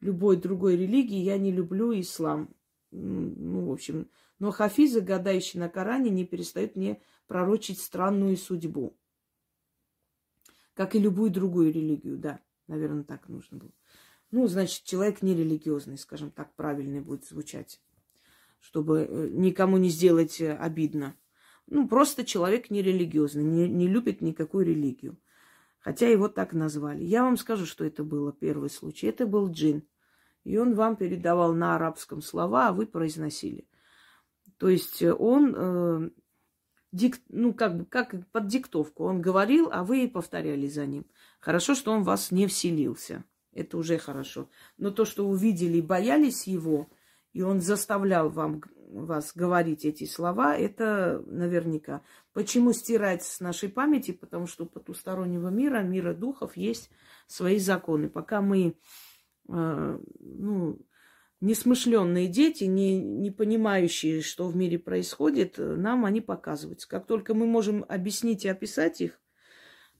[0.00, 2.48] любой другой религии я не люблю ислам.
[2.92, 8.96] Ну, в общем, но хафизы, гадающие на Коране, не перестают мне пророчить странную судьбу.
[10.74, 13.72] Как и любую другую религию, да, наверное, так нужно было.
[14.30, 17.80] Ну, значит, человек нерелигиозный, скажем так, правильный будет звучать
[18.66, 21.14] чтобы э, никому не сделать э, обидно.
[21.66, 25.16] ну, просто человек нерелигиозный, не, не любит никакую религию.
[25.78, 27.04] Хотя его так назвали.
[27.04, 29.06] Я вам скажу, что это было первый случай.
[29.06, 29.86] Это был джин.
[30.42, 33.68] И он вам передавал на арабском слова, а вы произносили.
[34.58, 36.10] То есть он э,
[36.92, 39.04] дик, ну, как бы, как под диктовку.
[39.04, 41.06] Он говорил, а вы повторяли за ним.
[41.40, 43.24] Хорошо, что он вас не вселился.
[43.52, 44.48] Это уже хорошо.
[44.76, 46.88] Но то, что увидели и боялись его,
[47.32, 52.02] и он заставлял вам, вас говорить эти слова, это наверняка.
[52.32, 54.12] Почему стирать с нашей памяти?
[54.12, 56.90] Потому что у потустороннего мира, мира духов, есть
[57.26, 58.08] свои законы.
[58.08, 58.76] Пока мы,
[59.48, 60.78] э, ну,
[61.40, 66.88] несмышленные дети, не, не понимающие, что в мире происходит, нам они показываются.
[66.88, 69.20] Как только мы можем объяснить и описать их,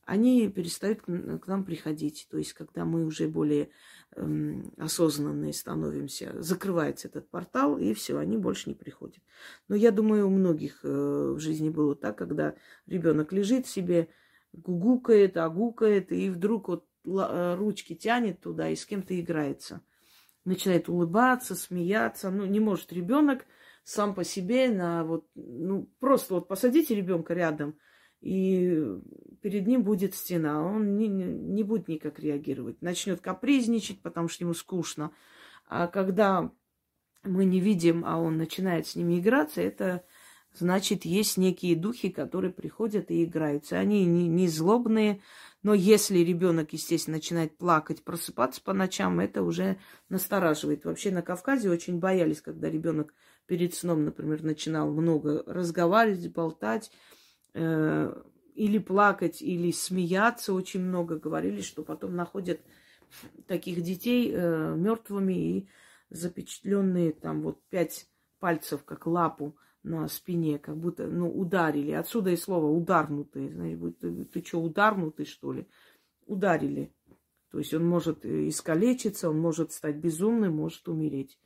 [0.07, 2.29] они перестают к нам приходить.
[2.31, 3.71] То есть, когда мы уже более
[4.15, 9.21] эм, осознанные становимся, закрывается этот портал, и все, они больше не приходят.
[9.67, 12.55] Но я думаю, у многих э, в жизни было так, когда
[12.87, 14.09] ребенок лежит себе,
[14.53, 19.83] гугукает, агукает, и вдруг вот э, ручки тянет туда и с кем-то играется
[20.47, 22.31] начинает улыбаться, смеяться.
[22.31, 23.45] Ну, не может ребенок
[23.85, 27.79] сам по себе на вот, ну, просто вот посадите ребенка рядом,
[28.21, 28.83] и
[29.43, 30.65] перед ним будет стена.
[30.65, 32.81] Он не, не будет никак реагировать.
[32.81, 35.13] Начнет капризничать, потому что ему скучно.
[35.69, 36.51] А когда
[37.23, 40.05] мы не видим, а он начинает с ними играться, это
[40.59, 43.79] значит, есть некие духи, которые приходят и играются.
[43.79, 45.21] Они не, не злобные,
[45.63, 50.85] но если ребенок, естественно, начинает плакать, просыпаться по ночам, это уже настораживает.
[50.85, 53.15] Вообще на Кавказе очень боялись, когда ребенок
[53.47, 56.91] перед сном, например, начинал много разговаривать, болтать,
[57.55, 58.23] э,
[58.55, 61.19] или плакать, или смеяться очень много.
[61.19, 62.61] Говорили, что потом находят
[63.47, 65.69] таких детей э, мертвыми и
[66.11, 68.07] запечатленные там вот пять
[68.39, 69.57] пальцев, как лапу
[69.87, 71.93] на спине, как будто, ну, ударили.
[71.93, 73.53] Отсюда и слово ударнутый.
[73.53, 75.67] Значит, ты, ты что, ударнутый, что ли?
[76.27, 76.93] Ударили.
[77.51, 81.39] То есть он может искалечиться, он может стать безумным, может умереть.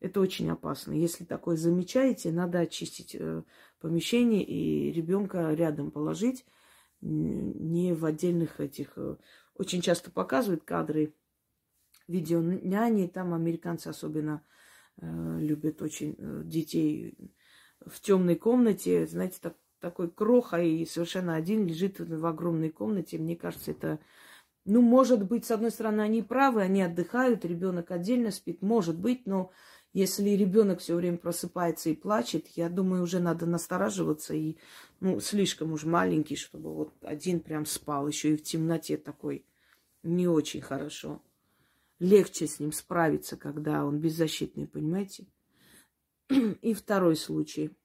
[0.00, 0.92] Это очень опасно.
[0.92, 3.42] Если такое замечаете, надо очистить э,
[3.80, 6.44] помещение и ребенка рядом положить,
[7.00, 8.92] не в отдельных этих.
[8.96, 9.16] Э,
[9.54, 11.14] очень часто показывают кадры
[12.08, 14.42] видео няни, там американцы особенно
[15.00, 17.16] э, любят очень э, детей
[17.86, 23.18] в темной комнате, знаете, так, такой кроха и совершенно один лежит в огромной комнате.
[23.18, 23.98] Мне кажется, это,
[24.64, 29.26] ну, может быть, с одной стороны, они правы, они отдыхают, ребенок отдельно спит, может быть,
[29.26, 29.50] но
[29.92, 34.56] если ребенок все время просыпается и плачет, я думаю, уже надо настораживаться и,
[35.00, 39.46] ну, слишком уж маленький, чтобы вот один прям спал, еще и в темноте такой.
[40.02, 41.22] Не очень хорошо.
[42.00, 45.26] Легче с ним справиться, когда он беззащитный, понимаете?
[46.62, 47.76] И второй случай.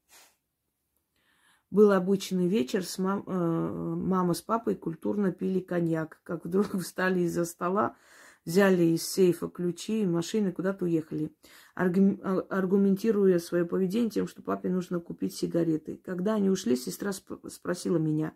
[1.72, 6.20] Был обычный вечер, с мам, э, мама с папой культурно пили коньяк.
[6.24, 7.96] Как вдруг встали из-за стола,
[8.44, 11.32] взяли из сейфа ключи и машины, куда-то уехали,
[11.76, 16.02] аргум, а, аргументируя свое поведение тем, что папе нужно купить сигареты.
[16.04, 18.34] Когда они ушли, сестра сп- спросила меня,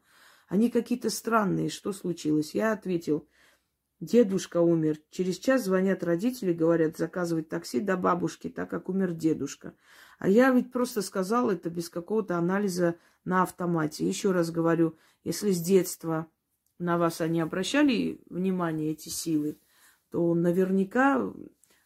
[0.47, 2.53] они какие-то странные, что случилось?
[2.53, 3.27] Я ответил,
[4.03, 4.99] Дедушка умер.
[5.11, 9.75] Через час звонят родители, говорят, заказывать такси до бабушки, так как умер дедушка.
[10.19, 14.05] А я ведь просто сказала это без какого-то анализа на автомате.
[14.05, 16.27] Еще раз говорю, если с детства
[16.79, 19.57] на вас они обращали внимание, эти силы,
[20.11, 21.33] то наверняка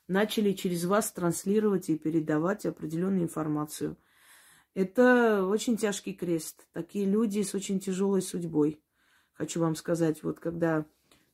[0.08, 3.96] начали через вас транслировать и передавать определенную информацию.
[4.74, 6.66] Это очень тяжкий крест.
[6.74, 8.82] Такие люди с очень тяжелой судьбой.
[9.34, 10.88] Хочу вам сказать, вот когда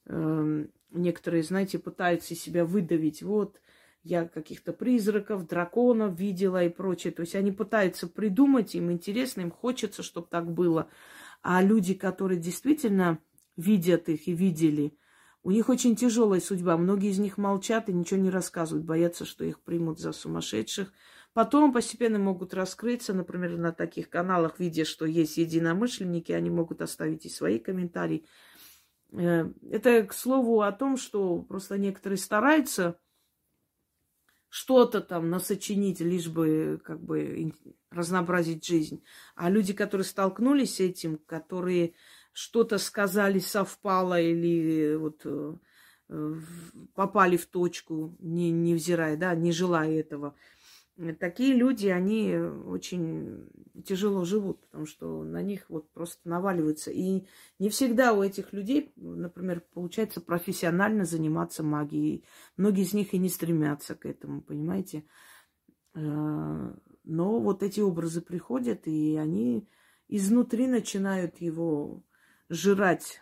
[0.05, 3.23] Эм, некоторые, знаете, пытаются себя выдавить.
[3.23, 3.59] Вот,
[4.03, 7.13] я каких-то призраков, драконов видела и прочее.
[7.13, 10.89] То есть они пытаются придумать, им интересно, им хочется, чтобы так было.
[11.41, 13.19] А люди, которые действительно
[13.55, 14.97] видят их и видели,
[15.43, 16.77] у них очень тяжелая судьба.
[16.77, 20.93] Многие из них молчат и ничего не рассказывают, боятся, что их примут за сумасшедших.
[21.33, 27.25] Потом постепенно могут раскрыться, например, на таких каналах, видя, что есть единомышленники, они могут оставить
[27.25, 28.25] и свои комментарии.
[29.13, 32.99] Э, это к слову о том, что просто некоторые стараются
[34.49, 37.53] что-то там насочинить, лишь бы как бы
[37.89, 39.03] разнообразить жизнь.
[39.35, 41.95] А люди, которые столкнулись с этим, которые
[42.33, 45.55] что-то сказали, совпало или вот э,
[46.93, 50.35] попали в точку, не, невзирая, да, не желая этого,
[51.19, 53.49] такие люди, они очень
[53.85, 56.91] тяжело живут, потому что на них вот просто наваливаются.
[56.91, 57.25] И
[57.59, 62.25] не всегда у этих людей, например, получается профессионально заниматься магией.
[62.57, 65.05] Многие из них и не стремятся к этому, понимаете?
[65.95, 66.73] Э,
[67.03, 69.67] но вот эти образы приходят, и они
[70.07, 72.03] изнутри начинают его
[72.49, 73.21] жрать.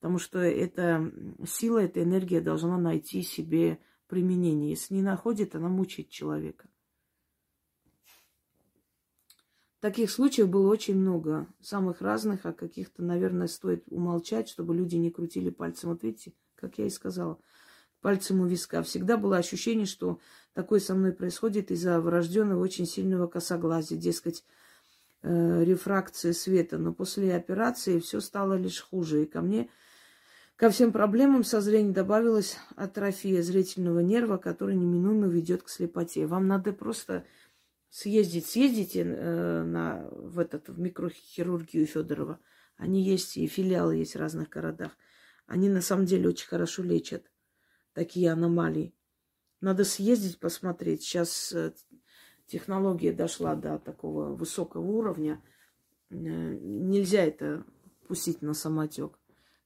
[0.00, 1.10] Потому что эта
[1.46, 4.70] сила, эта энергия должна найти себе применение.
[4.70, 6.68] Если не находит, она мучает человека.
[9.84, 15.10] Таких случаев было очень много, самых разных, а каких-то, наверное, стоит умолчать, чтобы люди не
[15.10, 15.90] крутили пальцем.
[15.90, 17.38] Вот видите, как я и сказала,
[18.00, 18.82] пальцем у виска.
[18.82, 20.20] Всегда было ощущение, что
[20.54, 24.42] такое со мной происходит из-за врожденного очень сильного косоглазия, дескать,
[25.20, 26.78] э, рефракции света.
[26.78, 29.24] Но после операции все стало лишь хуже.
[29.24, 29.68] И ко мне,
[30.56, 36.26] ко всем проблемам со зрением добавилась атрофия зрительного нерва, который неминуемо ведет к слепоте.
[36.26, 37.26] Вам надо просто
[37.94, 42.40] съездить, съездите э, на, в, этот, в микрохирургию Федорова.
[42.76, 44.90] Они есть, и филиалы есть в разных городах.
[45.46, 47.30] Они на самом деле очень хорошо лечат
[47.92, 48.92] такие аномалии.
[49.60, 51.02] Надо съездить, посмотреть.
[51.02, 51.72] Сейчас э,
[52.48, 55.40] технология дошла до такого высокого уровня.
[56.10, 57.64] Э, нельзя это
[58.08, 59.20] пустить на самотек.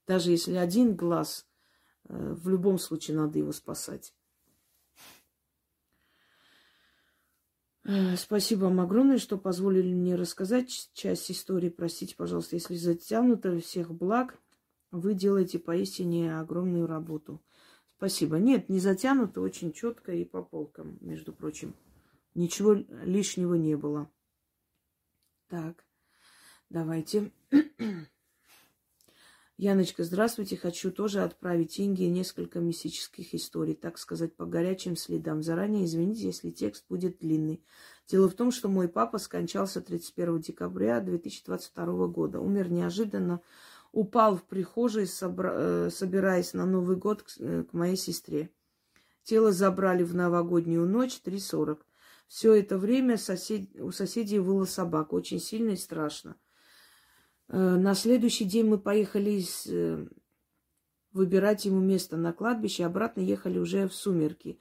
[0.05, 1.47] Даже если один глаз,
[2.03, 4.13] в любом случае надо его спасать.
[8.17, 11.69] Спасибо вам огромное, что позволили мне рассказать часть истории.
[11.69, 13.59] Простите, пожалуйста, если затянуто.
[13.59, 14.37] Всех благ.
[14.91, 17.41] Вы делаете поистине огромную работу.
[17.97, 18.37] Спасибо.
[18.37, 21.75] Нет, не затянуто, очень четко и по полкам, между прочим.
[22.33, 24.09] Ничего лишнего не было.
[25.47, 25.83] Так,
[26.69, 27.31] давайте.
[29.61, 30.55] Яночка, здравствуйте.
[30.55, 35.43] Хочу тоже отправить Инге несколько мистических историй, так сказать, по горячим следам.
[35.43, 37.61] Заранее извините, если текст будет длинный.
[38.07, 42.39] Дело в том, что мой папа скончался 31 декабря 2022 года.
[42.39, 43.41] Умер неожиданно,
[43.91, 45.51] упал в прихожей, собра...
[45.53, 48.51] Э, собираясь на Новый год к, э, к моей сестре.
[49.23, 51.79] Тело забрали в новогоднюю ночь 3.40.
[52.29, 53.77] Все это время сосед...
[53.81, 55.15] у соседей выла собака.
[55.15, 56.37] Очень сильно и страшно.
[57.49, 60.05] Э, на следующий день мы поехали э,
[61.11, 64.59] выбирать ему место на кладбище, обратно ехали уже в сумерки.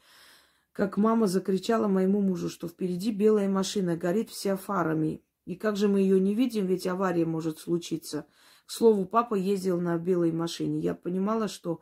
[0.73, 5.23] Как мама закричала моему мужу, что впереди белая машина горит вся фарами.
[5.45, 8.27] И как же мы ее не видим, ведь авария может случиться.
[8.67, 10.81] К слову, папа ездил на белой машине.
[10.81, 11.81] Я понимала, что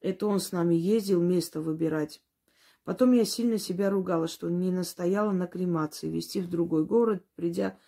[0.00, 2.22] это он с нами ездил место выбирать.
[2.84, 7.78] Потом я сильно себя ругала, что не настояла на кремации, везти в другой город, придя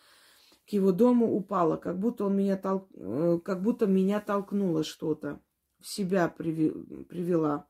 [0.73, 2.89] его дому упала, как будто он меня тол...
[2.95, 5.41] Э, как будто меня толкнуло что-то,
[5.81, 7.67] в себя привела.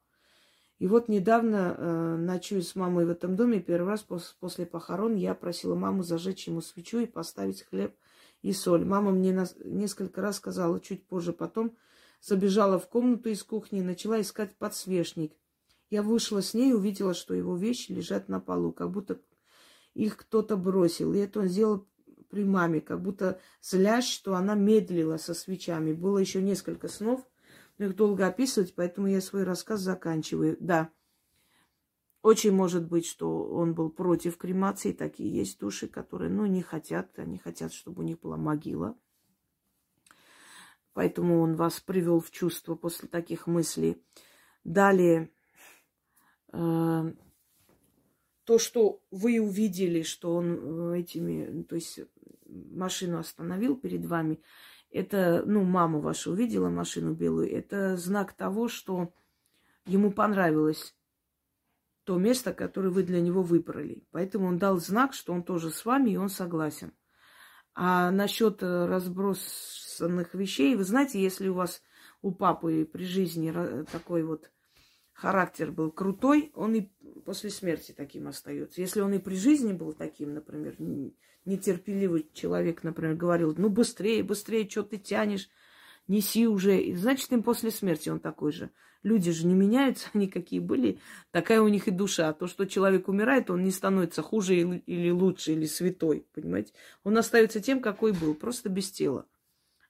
[0.78, 5.14] И вот недавно, э, ночую с мамой в этом доме, первый раз пос- после похорон
[5.14, 7.94] я просила маму зажечь ему свечу и поставить хлеб
[8.42, 8.84] и соль.
[8.84, 11.76] Мама мне на- несколько раз сказала, чуть позже потом,
[12.20, 15.36] забежала в комнату из кухни и начала искать подсвечник.
[15.88, 19.20] Я вышла с ней и увидела, что его вещи лежат на полу, как будто
[19.94, 21.12] их кто-то бросил.
[21.12, 21.86] И это он сделал
[22.33, 25.93] при маме, как будто злясь, что она медлила со свечами.
[25.93, 27.20] Было еще несколько снов,
[27.76, 30.57] но их долго описывать, поэтому я свой рассказ заканчиваю.
[30.59, 30.91] Да,
[32.22, 34.93] очень может быть, что он был против кремации.
[34.93, 38.97] Такие есть души, которые, ну, не хотят, они хотят, чтобы у них была могила.
[40.95, 44.03] Поэтому он вас привел в чувство после таких мыслей.
[44.64, 45.30] Далее,
[46.53, 47.12] э,
[48.45, 52.01] то, что вы увидели, что он э, этими, то есть
[52.47, 54.40] машину остановил перед вами,
[54.90, 59.14] это, ну, мама ваша увидела машину белую, это знак того, что
[59.86, 60.95] ему понравилось
[62.05, 64.05] то место, которое вы для него выбрали.
[64.11, 66.93] Поэтому он дал знак, что он тоже с вами, и он согласен.
[67.74, 71.82] А насчет э, разбросанных вещей, вы знаете, если у вас
[72.20, 73.53] у папы при жизни
[73.90, 74.51] такой вот
[75.23, 76.89] характер был крутой, он и
[77.25, 78.81] после смерти таким остается.
[78.81, 80.75] Если он и при жизни был таким, например,
[81.45, 85.49] нетерпеливый человек, например, говорил, ну быстрее, быстрее, что ты тянешь,
[86.09, 86.83] неси уже.
[86.83, 88.70] И, значит, им после смерти он такой же.
[89.05, 90.99] Люди же не меняются, они какие были,
[91.31, 92.33] такая у них и душа.
[92.33, 96.73] То, что человек умирает, он не становится хуже или лучше, или святой, понимаете?
[97.05, 99.27] Он остается тем, какой был, просто без тела.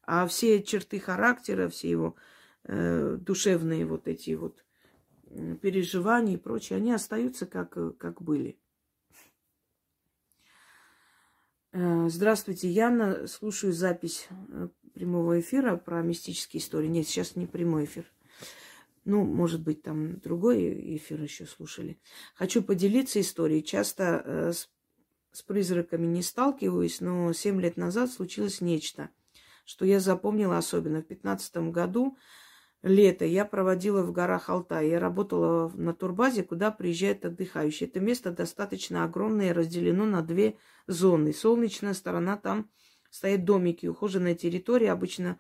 [0.03, 2.17] А все черты характера, все его
[2.65, 4.63] э, душевные вот эти вот
[5.61, 8.59] переживания и прочее, они остаются как, э, как были.
[11.73, 13.27] Э, здравствуйте, Яна.
[13.27, 16.89] Слушаю запись э, прямого эфира про мистические истории.
[16.89, 18.05] Нет, сейчас не прямой эфир.
[19.05, 21.99] Ну, может быть, там другой эфир еще слушали.
[22.35, 23.65] Хочу поделиться историей.
[23.65, 24.69] Часто с,
[25.33, 29.11] с призраками не сталкиваюсь, но семь лет назад случилось нечто,
[29.65, 31.01] что я запомнила особенно.
[31.01, 32.17] В пятнадцатом году
[32.83, 34.89] лето я проводила в горах Алтай.
[34.91, 37.89] Я работала на турбазе, куда приезжают отдыхающие.
[37.89, 40.57] Это место достаточно огромное, разделено на две
[40.87, 41.33] зоны.
[41.33, 42.71] Солнечная сторона там
[43.11, 45.39] стоят домики, ухоженная территория, обычно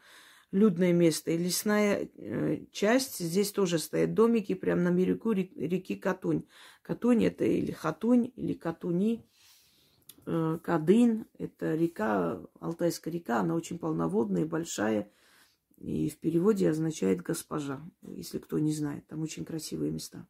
[0.53, 1.31] людное место.
[1.31, 6.45] И лесная э, часть, здесь тоже стоят домики прямо на берегу реки Катунь.
[6.83, 9.25] Катунь это или Хатунь, или Катуни.
[10.27, 15.11] Э, Кадын– это река, Алтайская река, она очень полноводная, большая,
[15.83, 19.05] и в переводе означает «госпожа», если кто не знает.
[19.09, 20.29] Там очень красивые места.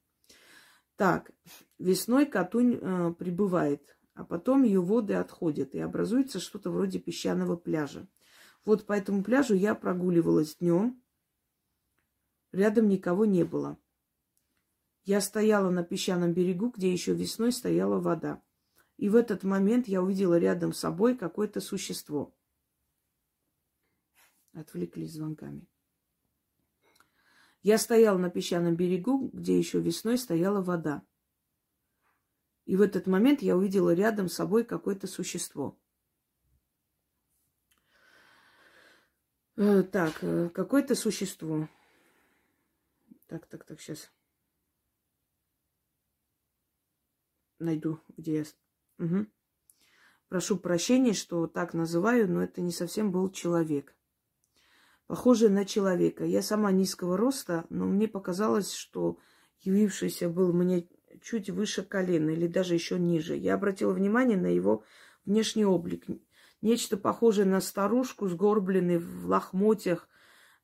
[0.97, 1.31] Так,
[1.79, 8.09] весной Катунь э, прибывает, а потом ее воды отходят, и образуется что-то вроде песчаного пляжа.
[8.65, 11.03] Вот по этому пляжу я прогуливалась днем.
[12.53, 13.77] Рядом никого не было.
[15.05, 18.43] Я стояла на песчаном берегу, где еще весной стояла вода.
[18.97, 22.35] И в этот момент я увидела рядом с собой какое-то существо.
[24.53, 25.67] Отвлеклись звонками.
[27.63, 31.03] Я стояла на песчаном берегу, где еще весной стояла вода.
[32.65, 35.79] И в этот момент я увидела рядом с собой какое-то существо.
[39.57, 41.69] Э, так, э, какое-то существо.
[43.27, 44.11] Так, так, так, сейчас.
[47.59, 48.45] Найду, где я.
[49.05, 49.27] Угу.
[50.29, 53.95] Прошу прощения, что так называю, но это не совсем был человек.
[55.13, 56.25] Похоже на человека.
[56.25, 59.19] Я сама низкого роста, но мне показалось, что
[59.61, 60.89] явившийся был мне
[61.21, 63.37] чуть выше колена или даже еще ниже.
[63.37, 64.85] Я обратила внимание на его
[65.27, 66.07] внешний облик.
[66.63, 70.09] Нечто похожее на старушку, сгорбленной в лохмотьях,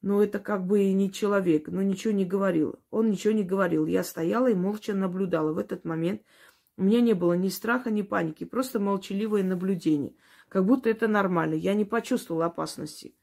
[0.00, 2.76] но это как бы и не человек, но ничего не говорил.
[2.90, 3.84] Он ничего не говорил.
[3.84, 5.52] Я стояла и молча наблюдала.
[5.52, 6.22] В этот момент
[6.78, 10.14] у меня не было ни страха, ни паники, просто молчаливое наблюдение.
[10.48, 11.52] Как будто это нормально.
[11.52, 13.14] Я не почувствовала опасности.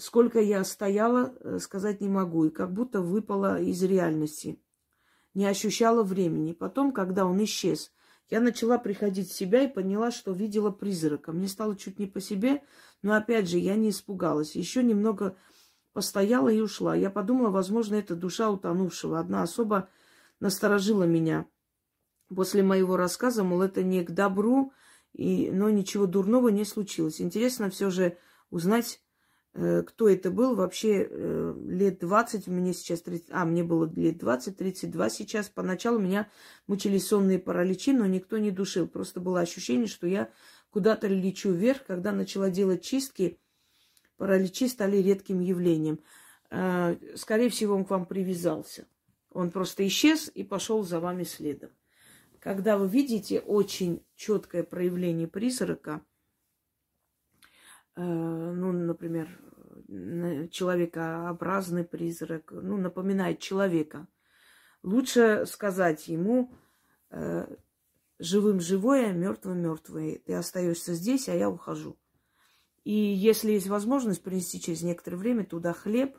[0.00, 2.46] Сколько я стояла, э, сказать не могу.
[2.46, 4.60] И как будто выпала из реальности.
[5.34, 6.52] Не ощущала времени.
[6.52, 7.92] Потом, когда он исчез,
[8.28, 11.32] я начала приходить в себя и поняла, что видела призрака.
[11.32, 12.62] Мне стало чуть не по себе,
[13.02, 14.56] но опять же я не испугалась.
[14.56, 15.36] Еще немного
[15.92, 16.96] постояла и ушла.
[16.96, 19.20] Я подумала, возможно, это душа утонувшего.
[19.20, 19.88] Одна особа
[20.40, 21.46] насторожила меня
[22.34, 24.72] после моего рассказа, мол, это не к добру,
[25.12, 27.20] и, но ничего дурного не случилось.
[27.20, 28.16] Интересно все же
[28.50, 29.00] узнать,
[29.52, 34.56] кто это был, вообще э, лет 20, мне сейчас 30, а, мне было лет 20,
[34.56, 35.48] 32 сейчас.
[35.48, 36.28] Поначалу меня
[36.68, 38.86] мучили сонные параличи, но никто не душил.
[38.86, 40.30] Просто было ощущение, что я
[40.70, 41.84] куда-то лечу вверх.
[41.84, 43.40] Когда начала делать чистки,
[44.16, 45.98] параличи стали редким явлением.
[46.50, 48.86] Э, скорее всего, он к вам привязался.
[49.32, 51.70] Он просто исчез и пошел за вами следом.
[52.38, 56.09] Когда вы видите очень четкое проявление призрака– Э,
[58.02, 59.28] ну, например,
[60.50, 64.06] человекообразный призрак, ну, напоминает человека.
[64.82, 66.52] Лучше сказать ему
[67.10, 67.46] э,
[68.18, 70.20] живым живое, мертвым мертвое.
[70.24, 71.98] Ты остаешься здесь, а я ухожу.
[72.84, 76.16] И если есть возможность принести через некоторое время туда хлеб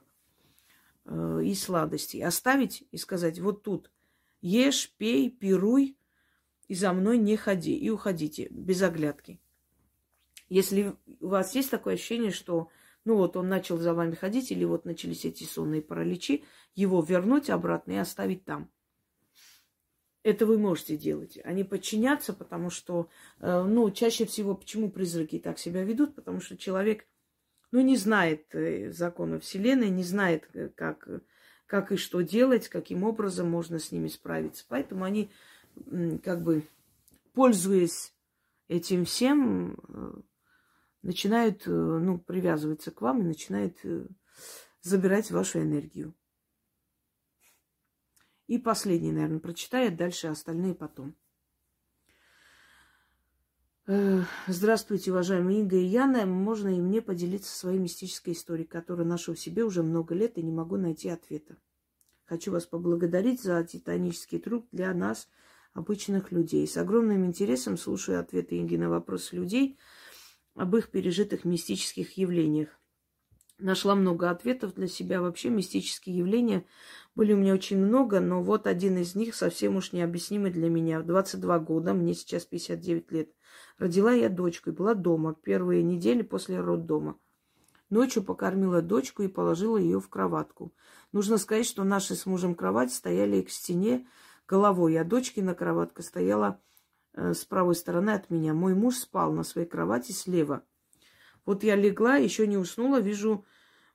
[1.05, 3.91] э, и сладости, оставить и сказать, вот тут
[4.41, 5.97] ешь, пей, пируй,
[6.67, 9.39] и за мной не ходи, и уходите без оглядки.
[10.51, 12.67] Если у вас есть такое ощущение, что
[13.05, 16.43] ну вот он начал за вами ходить, или вот начались эти сонные параличи,
[16.75, 18.69] его вернуть обратно и оставить там.
[20.23, 23.07] Это вы можете делать, а не подчиняться, потому что,
[23.39, 27.07] э, ну, чаще всего, почему призраки так себя ведут, потому что человек,
[27.71, 31.07] ну, не знает э, закона Вселенной, не знает, э, как,
[31.65, 34.65] как и что делать, каким образом можно с ними справиться.
[34.67, 35.31] Поэтому они,
[36.23, 36.67] как бы,
[37.33, 38.13] пользуясь
[38.67, 40.25] этим всем,
[41.01, 44.07] начинают, э, ну, привязываться к вам и начинают э,
[44.81, 46.13] забирать вашу энергию.
[48.47, 51.15] И последний, наверное, прочитаю, дальше остальные потом.
[53.87, 56.25] Э, здравствуйте, уважаемые Инга и Яна.
[56.25, 60.43] Можно и мне поделиться своей мистической историей, которую ношу в себе уже много лет и
[60.43, 61.57] не могу найти ответа.
[62.25, 65.27] Хочу вас поблагодарить за титанический труд для нас,
[65.73, 66.67] обычных людей.
[66.67, 69.79] С огромным интересом слушаю ответы Инги на вопросы людей–
[70.55, 72.69] об их пережитых мистических явлениях.
[73.61, 75.21] Нашла много ответов для себя.
[75.21, 76.65] Вообще мистические явления
[77.13, 80.99] были у меня очень много, но вот один из них совсем уж необъяснимый для меня.
[80.99, 83.29] В 22 года, мне сейчас 59 лет,
[83.77, 87.19] родила я дочку и была дома первые недели после роддома.
[87.91, 90.73] Ночью покормила дочку и положила ее в кроватку.
[91.11, 94.07] Нужно сказать, что наши с мужем кровать стояли к стене
[94.47, 96.59] головой, а дочкина кроватка стояла
[97.13, 98.53] с правой стороны от меня.
[98.53, 100.63] Мой муж спал на своей кровати слева.
[101.45, 103.45] Вот я легла, еще не уснула, вижу,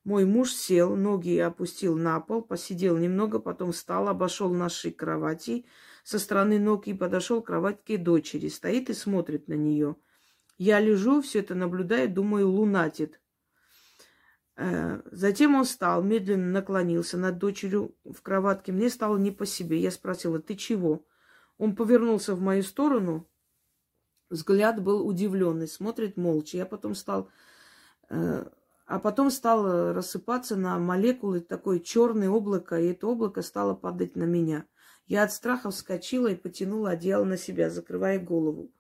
[0.05, 5.67] мой муж сел, ноги опустил на пол, посидел немного, потом встал, обошел наши кровати
[6.05, 8.49] со стороны ног и подошел к кроватке дочери.
[8.49, 9.97] Стоит и смотрит на нее.
[10.59, 13.21] Я лежу, все это наблюдаю, думаю, лунатит.
[14.57, 18.71] Э, затем он встал, медленно наклонился над дочерью в кроватке.
[18.71, 19.79] Мне стало не по себе.
[19.79, 21.05] Я спросила, ты чего?
[21.59, 23.29] Он повернулся в мою сторону.
[24.29, 26.57] Взгляд был удивленный, смотрит молча.
[26.57, 27.31] Я потом стал...
[28.09, 28.47] Э,
[28.87, 34.25] а потом стало рассыпаться на молекулы такое черное облако, и это облако стало падать на
[34.25, 34.65] меня.
[35.07, 38.71] Я от страха вскочила и потянула одеяло на себя, закрывая голову.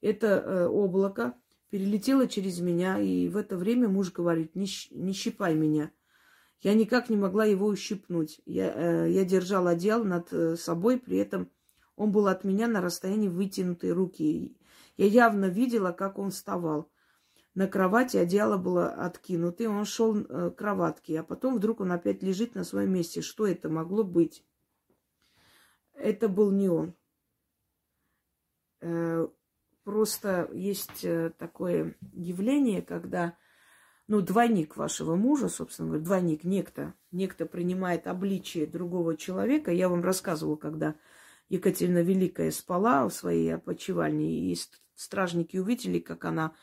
[0.00, 1.34] Это э, облако
[1.68, 5.90] перелетело через меня, и в это время муж говорит, не, не щипай меня.
[6.60, 8.40] Я никак не могла его ущипнуть.
[8.44, 11.48] Я, э, я держала одеяло над э, собой, при этом
[12.00, 14.56] он был от меня на расстоянии вытянутой руки.
[14.96, 16.90] Я явно видела, как он вставал.
[17.54, 21.92] На кровати одеяло было откинуто, и он шел э, к кроватке, а потом вдруг он
[21.92, 23.20] опять лежит на своем месте.
[23.20, 24.46] Что это могло быть?
[25.92, 26.94] Это был не он.
[28.80, 29.28] Э,
[29.84, 33.36] просто есть э, такое явление, когда
[34.06, 39.70] ну, двойник вашего мужа, собственно говоря, двойник, некто, некто принимает обличие другого человека.
[39.70, 40.94] Я вам рассказывала, когда
[41.50, 44.58] Екатерина Великая спала в своей опочивальне, и
[44.94, 46.54] стражники увидели, как она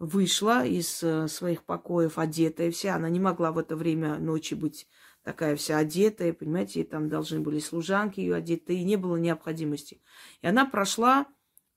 [0.00, 2.96] вышла из э, своих покоев одетая вся.
[2.96, 4.88] Она не могла в это время ночи быть
[5.22, 10.02] такая вся одетая, понимаете, и там должны были служанки ее одеть, и не было необходимости.
[10.40, 11.28] И она прошла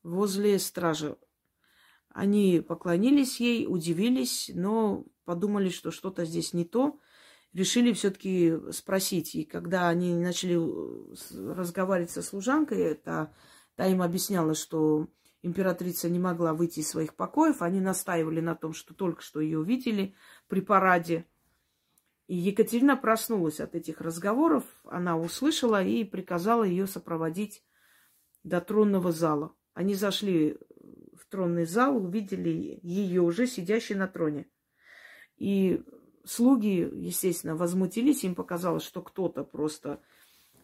[0.02, 1.16] возле стражи.
[2.08, 6.98] Они поклонились ей, удивились, но подумали, что что-то здесь не то.
[7.56, 9.34] Решили все-таки спросить.
[9.34, 13.32] И когда они начали э, разговаривать со служанкой, та,
[13.76, 15.08] та им объясняла, что
[15.40, 17.62] императрица не могла выйти из своих покоев.
[17.62, 20.14] Они настаивали на том, что только что ее увидели
[20.48, 21.24] при параде.
[22.26, 24.64] И Екатерина проснулась от этих разговоров.
[24.84, 27.64] Она услышала и приказала ее сопроводить
[28.44, 29.54] до тронного зала.
[29.72, 30.58] Они зашли
[31.18, 34.46] в тронный зал, увидели ее уже сидящей на троне.
[35.38, 35.82] И
[36.26, 38.24] слуги, естественно, возмутились.
[38.24, 40.00] Им показалось, что кто-то просто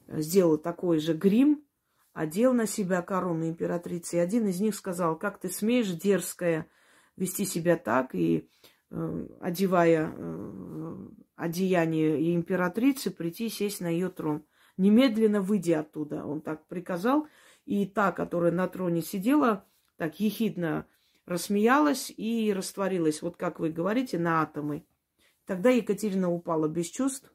[0.09, 1.65] сделал такой же грим,
[2.13, 4.17] одел на себя корону императрицы.
[4.17, 6.67] И один из них сказал, как ты смеешь, дерзкая,
[7.17, 8.49] вести себя так и
[8.91, 14.45] э, одевая э, одеяние императрицы, прийти сесть на ее трон.
[14.77, 16.25] Немедленно выйди оттуда.
[16.25, 17.27] Он так приказал.
[17.65, 19.65] И та, которая на троне сидела,
[19.97, 20.87] так ехидно
[21.27, 24.85] рассмеялась и растворилась, вот как вы говорите, на атомы.
[25.47, 27.33] Тогда Екатерина упала без чувств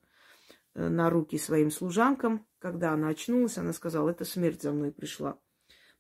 [0.74, 2.46] э, на руки своим служанкам.
[2.60, 5.40] Когда она очнулась, она сказала, это смерть за мной пришла.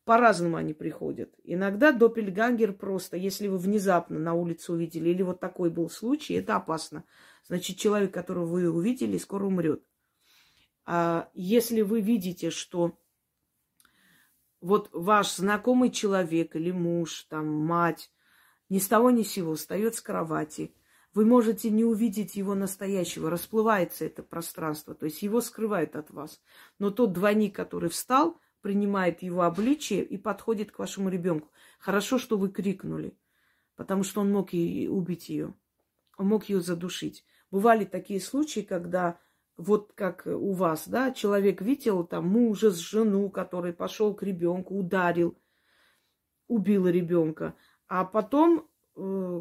[0.05, 1.35] По-разному они приходят.
[1.43, 6.55] Иногда доппельгангер просто, если вы внезапно на улице увидели, или вот такой был случай, это
[6.55, 7.03] опасно.
[7.43, 9.83] Значит, человек, которого вы увидели, скоро умрет.
[10.85, 12.97] А если вы видите, что
[14.61, 18.09] вот ваш знакомый человек или муж, там, мать,
[18.69, 20.73] ни с того ни с сего встает с кровати,
[21.17, 26.39] вы можете не увидеть его настоящего, расплывается это пространство, то есть его скрывают от вас.
[26.77, 31.49] Но тот двойник, который встал, принимает его обличие и подходит к вашему ребенку.
[31.79, 33.17] Хорошо, что вы крикнули,
[33.75, 35.55] потому что он мог и убить ее,
[36.19, 37.25] он мог ее задушить.
[37.49, 39.19] Бывали такие случаи, когда
[39.57, 44.77] вот как у вас, да, человек видел там мужа с жену, который пошел к ребенку,
[44.77, 45.35] ударил,
[46.47, 47.55] убил ребенка,
[47.87, 48.69] а потом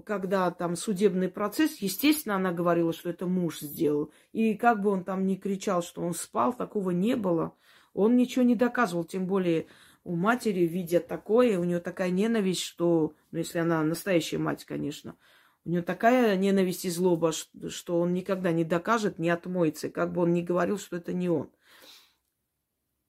[0.04, 4.12] когда там судебный процесс, естественно, она говорила, что это муж сделал.
[4.32, 7.54] И как бы он там ни кричал, что он спал, такого не было.
[7.94, 9.66] Он ничего не доказывал, тем более
[10.04, 15.16] у матери, видя такое, у нее такая ненависть, что, ну, если она настоящая мать, конечно,
[15.64, 20.22] у нее такая ненависть и злоба, что он никогда не докажет, не отмоется, как бы
[20.22, 21.50] он ни говорил, что это не он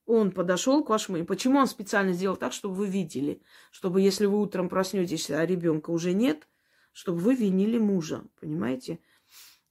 [0.08, 1.22] он подошел к вашему...
[1.26, 3.42] Почему он специально сделал так, чтобы вы видели?
[3.70, 6.48] Чтобы, если вы утром проснетесь, а ребенка уже нет,
[6.92, 9.00] чтобы вы винили мужа, понимаете?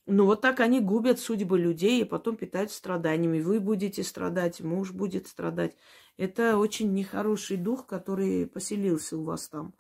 [0.06, 3.42] Ну, вот так они губят судьбы людей и потом питают страданиями.
[3.42, 5.76] Вы будете страдать, муж будет страдать.
[6.18, 9.74] Это очень нехороший дух, который поселился у вас там.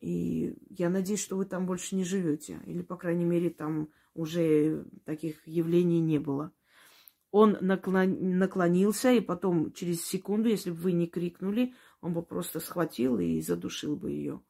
[0.00, 2.60] И я надеюсь, что вы там больше не живете.
[2.66, 6.52] Или, по крайней мере, там уже таких явлений не было
[7.30, 8.38] он наклон...
[8.38, 13.40] наклонился, и потом через секунду, если бы вы не крикнули, он бы просто схватил и
[13.40, 14.42] задушил бы ее.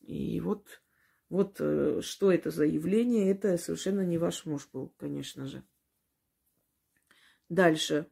[0.00, 0.82] И вот,
[1.28, 5.64] вот э, что это за явление, это совершенно не ваш муж был, конечно же.
[7.48, 8.08] Дальше.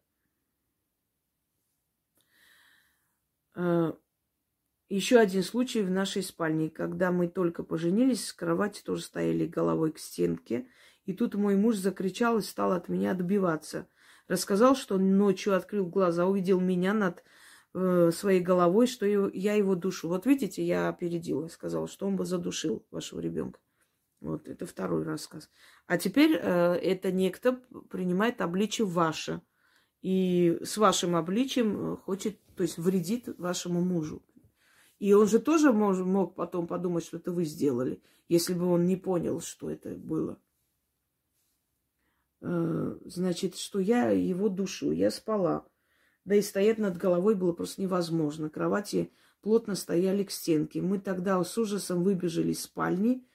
[3.54, 3.92] Э,
[4.88, 9.92] Еще один случай в нашей спальне, когда мы только поженились, с кровати тоже стояли головой
[9.92, 10.68] к стенке,
[11.04, 13.88] и тут мой муж закричал и стал от меня отбиваться.
[14.26, 17.22] Рассказал, что ночью открыл глаза, увидел меня над
[17.74, 20.08] э, своей головой, что я его душу.
[20.08, 23.60] Вот видите, я опередила, сказала, что он бы задушил вашего ребенка.
[24.20, 25.50] Вот это второй рассказ.
[25.86, 29.42] А теперь э, это некто принимает обличие ваше.
[30.00, 34.22] И с вашим обличием хочет, то есть вредит вашему мужу.
[34.98, 38.96] И он же тоже мог потом подумать, что это вы сделали, если бы он не
[38.96, 40.38] понял, что это было.
[42.46, 45.66] Э, значит, что я его душу, я спала.
[46.26, 48.50] Да и стоять над головой было просто невозможно.
[48.50, 50.82] Кровати плотно стояли к стенке.
[50.82, 53.26] Мы тогда с ужасом выбежали из спальни.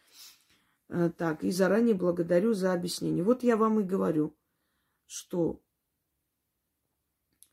[0.89, 3.23] Э, так, и заранее благодарю за объяснение.
[3.23, 4.37] Вот я вам и говорю,
[5.07, 5.59] что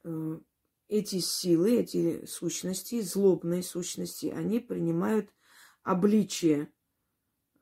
[0.04, 0.38] э,
[0.88, 5.30] эти силы, эти сущности, злобные сущности, они принимают
[5.82, 6.70] обличие,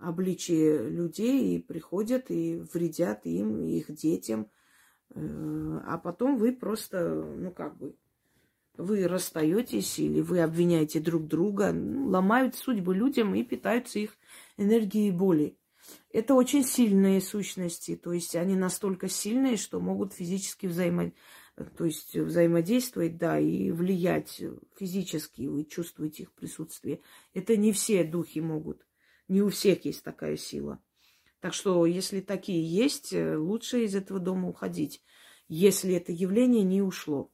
[0.09, 4.51] обличие людей и приходят и вредят им, их детям.
[5.15, 7.97] Э, а потом вы просто, ну как бы,
[8.77, 14.17] вы расстаетесь или вы обвиняете друг друга, ну, ломают судьбы людям и питаются их
[14.57, 15.57] энергией боли.
[16.11, 21.15] Это очень сильные сущности, то есть они настолько сильные, что могут физически взаимодействовать
[21.77, 24.43] то есть взаимодействовать, да, и влиять
[24.77, 27.01] физически, вы чувствуете их присутствие.
[27.33, 28.84] Это не все духи могут,
[29.29, 30.83] не у всех есть такая сила.
[31.41, 35.03] Так что, если такие есть, э, лучше из этого дома уходить,
[35.49, 37.31] если это явление не ушло.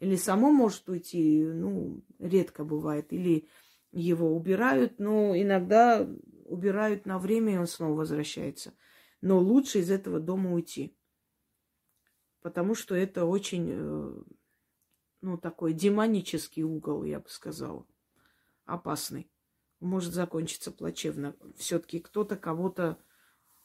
[0.00, 3.48] Или само может уйти, ну, редко бывает, или
[3.92, 6.08] его убирают, но иногда
[6.44, 8.74] убирают на время, и он снова возвращается.
[9.20, 10.96] Но лучше из этого дома уйти
[12.42, 14.22] потому что это очень, э,
[15.22, 17.86] ну, такой демонический угол, я бы сказала,
[18.64, 19.30] опасный.
[19.82, 21.34] Может закончиться плачевно.
[21.56, 22.98] Все-таки кто-то кого-то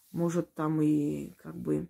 [0.09, 1.89] может там и как бы...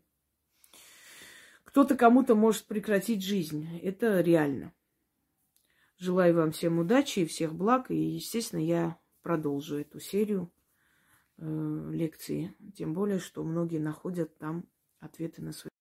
[1.63, 3.79] Кто-то кому-то может прекратить жизнь.
[3.81, 4.73] Это реально.
[5.97, 7.89] Желаю вам всем удачи и всех благ.
[7.89, 10.51] И, естественно, я продолжу эту серию
[11.37, 12.53] э, лекций.
[12.75, 14.67] Тем более, что многие находят там
[14.99, 15.71] ответы на свои